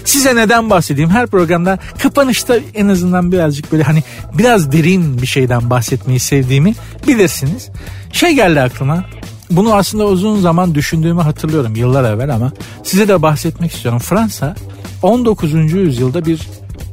Size 0.06 0.36
neden 0.36 0.70
bahsedeyim? 0.70 1.10
Her 1.10 1.28
programda 1.28 1.80
kapanışta 2.04 2.56
en 2.74 2.88
azından 2.88 3.32
birazcık 3.32 3.72
böyle 3.72 3.84
hani 3.84 4.04
biraz 4.38 4.72
derin 4.72 5.22
bir 5.22 5.28
şeyden 5.28 5.70
bahsetmeyi 5.70 6.20
sevdiğimi 6.20 6.76
bilirsiniz. 7.08 7.70
Şey 8.12 8.36
geldi 8.36 8.62
aklıma. 8.62 9.06
Bunu 9.52 9.76
aslında 9.76 10.06
uzun 10.06 10.42
zaman 10.42 10.76
düşündüğümü 10.76 11.22
hatırlıyorum 11.22 11.76
yıllar 11.76 12.14
evvel 12.14 12.34
ama 12.36 12.52
size 12.84 13.08
de 13.08 13.22
bahsetmek 13.22 13.72
istiyorum. 13.72 14.00
Fransa 14.00 14.56
19. 15.02 15.54
yüzyılda 15.54 16.26
bir 16.26 16.40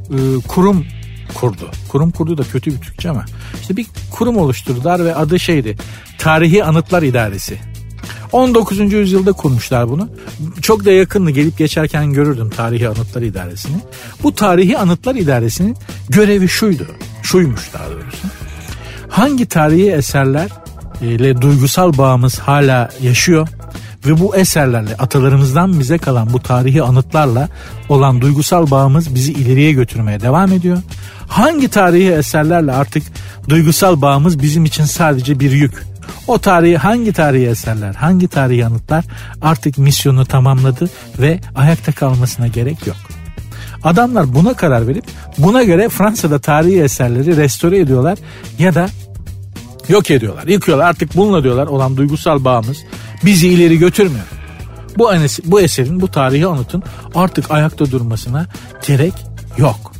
e, 0.09 0.17
kurum 0.47 0.85
kurdu. 1.33 1.71
Kurum 1.89 2.11
kurdu 2.11 2.37
da 2.37 2.43
kötü 2.43 2.71
bir 2.71 2.81
Türkçe 2.81 3.09
ama 3.09 3.25
işte 3.61 3.77
bir 3.77 3.85
kurum 4.11 4.37
oluşturdular 4.37 5.05
ve 5.05 5.15
adı 5.15 5.39
şeydi 5.39 5.77
Tarihi 6.17 6.63
Anıtlar 6.63 7.03
İdaresi. 7.03 7.57
19. 8.31 8.93
yüzyılda 8.93 9.31
kurmuşlar 9.31 9.89
bunu. 9.89 10.09
Çok 10.61 10.85
da 10.85 10.91
yakınlı 10.91 11.31
gelip 11.31 11.57
geçerken 11.57 12.13
görürdüm 12.13 12.49
Tarihi 12.49 12.87
Anıtlar 12.87 13.21
İdaresi'ni. 13.21 13.77
Bu 14.23 14.35
Tarihi 14.35 14.77
Anıtlar 14.77 15.15
İdaresi'nin 15.15 15.77
görevi 16.09 16.49
şuydu. 16.49 16.87
Şuymuş 17.23 17.73
daha 17.73 17.85
doğrusu. 17.85 18.27
Hangi 19.09 19.45
tarihi 19.45 19.91
eserler 19.91 20.49
ile 21.01 21.41
duygusal 21.41 21.97
bağımız 21.97 22.39
hala 22.39 22.89
yaşıyor 23.01 23.47
ve 24.05 24.19
bu 24.19 24.35
eserlerle 24.35 24.95
atalarımızdan 24.97 25.79
bize 25.79 25.97
kalan 25.97 26.33
bu 26.33 26.39
tarihi 26.39 26.83
anıtlarla 26.83 27.49
olan 27.89 28.21
duygusal 28.21 28.71
bağımız 28.71 29.15
bizi 29.15 29.33
ileriye 29.33 29.71
götürmeye 29.71 30.19
devam 30.19 30.51
ediyor. 30.51 30.77
Hangi 31.27 31.67
tarihi 31.67 32.11
eserlerle 32.11 32.71
artık 32.71 33.03
duygusal 33.49 34.01
bağımız 34.01 34.41
bizim 34.41 34.65
için 34.65 34.85
sadece 34.85 35.39
bir 35.39 35.51
yük. 35.51 35.83
O 36.27 36.37
tarihi 36.37 36.77
hangi 36.77 37.13
tarihi 37.13 37.47
eserler, 37.47 37.93
hangi 37.93 38.27
tarihi 38.27 38.65
anıtlar 38.65 39.05
artık 39.41 39.77
misyonu 39.77 40.25
tamamladı 40.25 40.89
ve 41.19 41.39
ayakta 41.55 41.91
kalmasına 41.91 42.47
gerek 42.47 42.87
yok. 42.87 42.97
Adamlar 43.83 44.35
buna 44.35 44.53
karar 44.53 44.87
verip 44.87 45.05
buna 45.37 45.63
göre 45.63 45.89
Fransa'da 45.89 46.39
tarihi 46.39 46.81
eserleri 46.81 47.37
restore 47.37 47.79
ediyorlar 47.79 48.17
ya 48.59 48.75
da 48.75 48.89
yok 49.89 50.11
ediyorlar, 50.11 50.47
yıkıyorlar. 50.47 50.85
Artık 50.85 51.15
bununla 51.15 51.43
diyorlar 51.43 51.67
olan 51.67 51.97
duygusal 51.97 52.43
bağımız 52.43 52.77
bizi 53.25 53.47
ileri 53.47 53.77
götürmüyor. 53.77 54.25
Bu, 54.97 55.11
bu 55.45 55.61
eserin, 55.61 56.01
bu 56.01 56.07
tarihi 56.07 56.47
anıtın 56.47 56.83
artık 57.15 57.51
ayakta 57.51 57.91
durmasına 57.91 58.47
gerek 58.87 59.13
yok. 59.57 59.91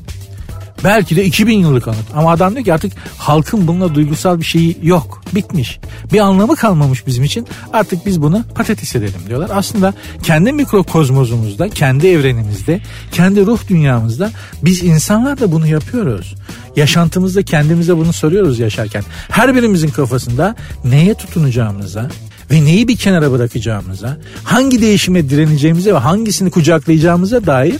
Belki 0.83 1.15
de 1.15 1.25
2000 1.25 1.59
yıllık 1.59 1.87
anıt. 1.87 2.05
Ama 2.15 2.31
adam 2.31 2.53
diyor 2.53 2.65
ki 2.65 2.73
artık 2.73 2.93
halkın 3.17 3.67
bununla 3.67 3.95
duygusal 3.95 4.39
bir 4.39 4.45
şeyi 4.45 4.77
yok. 4.83 5.21
Bitmiş. 5.35 5.79
Bir 6.13 6.19
anlamı 6.19 6.55
kalmamış 6.55 7.07
bizim 7.07 7.23
için. 7.23 7.47
Artık 7.73 8.05
biz 8.05 8.21
bunu 8.21 8.43
patates 8.55 8.95
edelim 8.95 9.19
diyorlar. 9.27 9.49
Aslında 9.53 9.93
kendi 10.23 10.53
mikrokozmozumuzda, 10.53 11.69
kendi 11.69 12.07
evrenimizde, 12.07 12.81
kendi 13.11 13.45
ruh 13.45 13.59
dünyamızda 13.69 14.31
biz 14.63 14.83
insanlar 14.83 15.39
da 15.39 15.51
bunu 15.51 15.67
yapıyoruz. 15.67 16.35
Yaşantımızda 16.75 17.43
kendimize 17.43 17.97
bunu 17.97 18.13
soruyoruz 18.13 18.59
yaşarken. 18.59 19.03
Her 19.29 19.55
birimizin 19.55 19.89
kafasında 19.89 20.55
neye 20.83 21.13
tutunacağımıza, 21.13 22.09
ve 22.51 22.65
neyi 22.65 22.87
bir 22.87 22.97
kenara 22.97 23.31
bırakacağımıza, 23.31 24.17
hangi 24.43 24.81
değişime 24.81 25.29
direneceğimize 25.29 25.93
ve 25.93 25.97
hangisini 25.97 26.51
kucaklayacağımıza 26.51 27.45
dair 27.45 27.75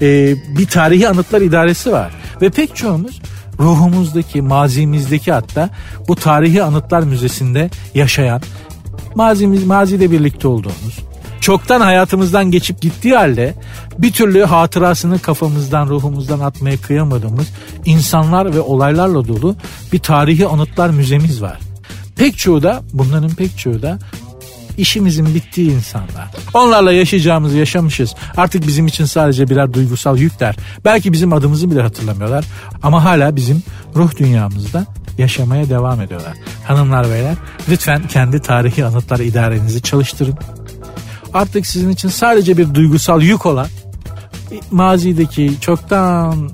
e, 0.00 0.34
bir 0.58 0.66
tarihi 0.66 1.08
anıtlar 1.08 1.40
idaresi 1.40 1.92
var. 1.92 2.12
Ve 2.42 2.50
pek 2.50 2.76
çoğumuz 2.76 3.20
ruhumuzdaki, 3.60 4.42
mazimizdeki 4.42 5.32
hatta 5.32 5.70
bu 6.08 6.16
tarihi 6.16 6.62
anıtlar 6.62 7.02
müzesinde 7.02 7.70
yaşayan, 7.94 8.42
mazimiz, 9.14 9.64
mazide 9.64 10.10
birlikte 10.10 10.48
olduğumuz, 10.48 10.98
çoktan 11.40 11.80
hayatımızdan 11.80 12.50
geçip 12.50 12.80
gittiği 12.80 13.14
halde 13.14 13.54
bir 13.98 14.12
türlü 14.12 14.44
hatırasını 14.44 15.18
kafamızdan, 15.18 15.88
ruhumuzdan 15.88 16.40
atmaya 16.40 16.76
kıyamadığımız 16.76 17.46
insanlar 17.84 18.54
ve 18.54 18.60
olaylarla 18.60 19.28
dolu 19.28 19.56
bir 19.92 19.98
tarihi 19.98 20.46
anıtlar 20.46 20.90
müzemiz 20.90 21.42
var. 21.42 21.58
Pek 22.16 22.38
çoğu 22.38 22.62
da 22.62 22.82
bunların 22.92 23.30
pek 23.30 23.58
çoğu 23.58 23.82
da 23.82 23.98
işimizin 24.76 25.34
bittiği 25.34 25.70
insanlar. 25.70 26.30
Onlarla 26.54 26.92
yaşayacağımızı 26.92 27.56
yaşamışız. 27.56 28.14
Artık 28.36 28.66
bizim 28.66 28.86
için 28.86 29.04
sadece 29.04 29.48
birer 29.50 29.72
duygusal 29.72 30.18
yükler. 30.18 30.56
Belki 30.84 31.12
bizim 31.12 31.32
adımızı 31.32 31.70
bile 31.70 31.82
hatırlamıyorlar 31.82 32.44
ama 32.82 33.04
hala 33.04 33.36
bizim 33.36 33.62
ruh 33.96 34.16
dünyamızda 34.16 34.86
yaşamaya 35.18 35.68
devam 35.68 36.00
ediyorlar. 36.00 36.32
Hanımlar 36.64 37.10
beyler 37.10 37.34
lütfen 37.68 38.08
kendi 38.08 38.40
tarihi 38.40 38.84
anıtlar 38.84 39.18
idarenizi 39.18 39.82
çalıştırın. 39.82 40.38
Artık 41.34 41.66
sizin 41.66 41.90
için 41.90 42.08
sadece 42.08 42.56
bir 42.56 42.74
duygusal 42.74 43.22
yük 43.22 43.46
olan 43.46 43.66
mazideki 44.70 45.52
çoktan 45.60 46.50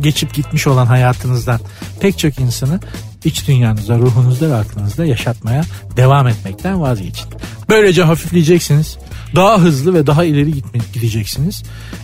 geçip 0.00 0.34
gitmiş 0.34 0.66
olan 0.66 0.86
hayatınızdan 0.86 1.60
pek 2.00 2.18
çok 2.18 2.38
insanı 2.38 2.80
iç 3.24 3.48
dünyanızda, 3.48 3.98
ruhunuzda 3.98 4.50
ve 4.50 4.54
aklınızda 4.54 5.04
yaşatmaya 5.04 5.62
devam 5.96 6.28
etmekten 6.28 6.80
vazgeçin. 6.80 7.28
Böylece 7.68 8.02
hafifleyeceksiniz. 8.02 8.98
Daha 9.36 9.58
hızlı 9.58 9.94
ve 9.94 10.06
daha 10.06 10.24
ileri 10.24 10.52
gideceksiniz. 10.92 11.62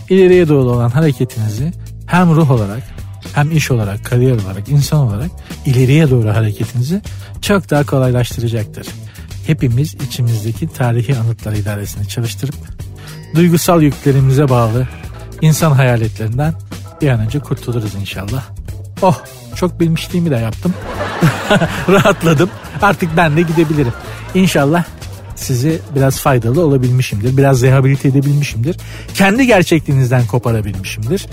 İleriye 0.09 0.47
doğru 0.47 0.69
olan 0.69 0.89
hareketinizi 0.89 1.71
hem 2.05 2.35
ruh 2.35 2.51
olarak 2.51 2.83
hem 3.33 3.51
iş 3.51 3.71
olarak, 3.71 4.05
kariyer 4.05 4.35
olarak, 4.35 4.69
insan 4.69 4.99
olarak 4.99 5.31
ileriye 5.65 6.09
doğru 6.09 6.29
hareketinizi 6.29 7.01
çok 7.41 7.69
daha 7.69 7.85
kolaylaştıracaktır. 7.85 8.87
Hepimiz 9.47 9.93
içimizdeki 9.93 10.67
tarihi 10.67 11.17
anıtlar 11.17 11.53
idaresini 11.53 12.07
çalıştırıp 12.07 12.55
duygusal 13.35 13.81
yüklerimize 13.81 14.49
bağlı 14.49 14.87
insan 15.41 15.71
hayaletlerinden 15.71 16.53
bir 17.01 17.09
an 17.09 17.19
önce 17.19 17.39
kurtuluruz 17.39 17.95
inşallah. 17.95 18.43
Oh 19.01 19.21
çok 19.55 19.79
bilmişliğimi 19.79 20.31
de 20.31 20.35
yaptım. 20.35 20.73
Rahatladım. 21.89 22.49
Artık 22.81 23.17
ben 23.17 23.37
de 23.37 23.41
gidebilirim. 23.41 23.93
İnşallah 24.33 24.83
sizi 25.35 25.79
biraz 25.95 26.19
faydalı 26.19 26.61
olabilmişimdir. 26.61 27.37
Biraz 27.37 27.61
rehabilite 27.61 28.07
edebilmişimdir. 28.07 28.77
Kendi 29.13 29.47
gerçekliğinizden 29.47 30.25
koparabilmişimdir. 30.27 31.25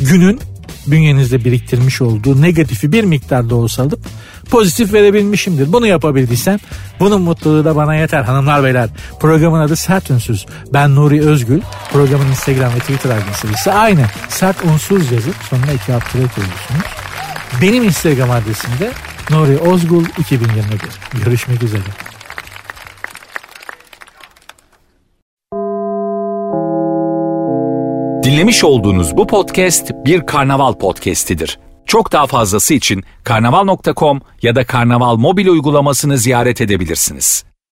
Günün 0.00 0.40
bünyenizde 0.86 1.44
biriktirmiş 1.44 2.02
olduğu 2.02 2.42
negatifi 2.42 2.92
bir 2.92 3.04
miktarda 3.04 3.54
olsa 3.54 3.82
alıp 3.82 4.00
pozitif 4.50 4.92
verebilmişimdir. 4.92 5.72
Bunu 5.72 5.86
yapabildiysem 5.86 6.58
bunun 7.00 7.22
mutluluğu 7.22 7.64
da 7.64 7.76
bana 7.76 7.94
yeter 7.94 8.22
hanımlar 8.22 8.64
beyler. 8.64 8.88
Programın 9.20 9.60
adı 9.60 9.76
Sert 9.76 10.10
Ünsüz. 10.10 10.46
Ben 10.72 10.94
Nuri 10.94 11.22
Özgül. 11.22 11.60
Programın 11.92 12.26
Instagram 12.26 12.74
ve 12.74 12.78
Twitter 12.78 13.10
adresi 13.10 13.54
ise 13.54 13.72
aynı. 13.72 14.04
Sert 14.28 14.64
Unsuz 14.64 15.12
yazıp 15.12 15.34
sonuna 15.50 15.72
iki 15.72 15.94
alt 15.94 16.12
koyuyorsunuz. 16.12 17.05
Benim 17.62 17.84
Instagram 17.84 18.30
adresim 18.30 18.70
de 18.80 18.90
Nuri 19.30 19.58
Ozgul 19.58 20.04
2021. 20.18 20.80
Görüşmek 21.24 21.62
üzere. 21.62 21.82
Dinlemiş 28.22 28.64
olduğunuz 28.64 29.16
bu 29.16 29.26
podcast 29.26 29.90
bir 30.04 30.26
karnaval 30.26 30.72
podcastidir. 30.72 31.58
Çok 31.86 32.12
daha 32.12 32.26
fazlası 32.26 32.74
için 32.74 33.04
karnaval.com 33.24 34.20
ya 34.42 34.54
da 34.54 34.66
karnaval 34.66 35.16
mobil 35.16 35.46
uygulamasını 35.46 36.18
ziyaret 36.18 36.60
edebilirsiniz. 36.60 37.44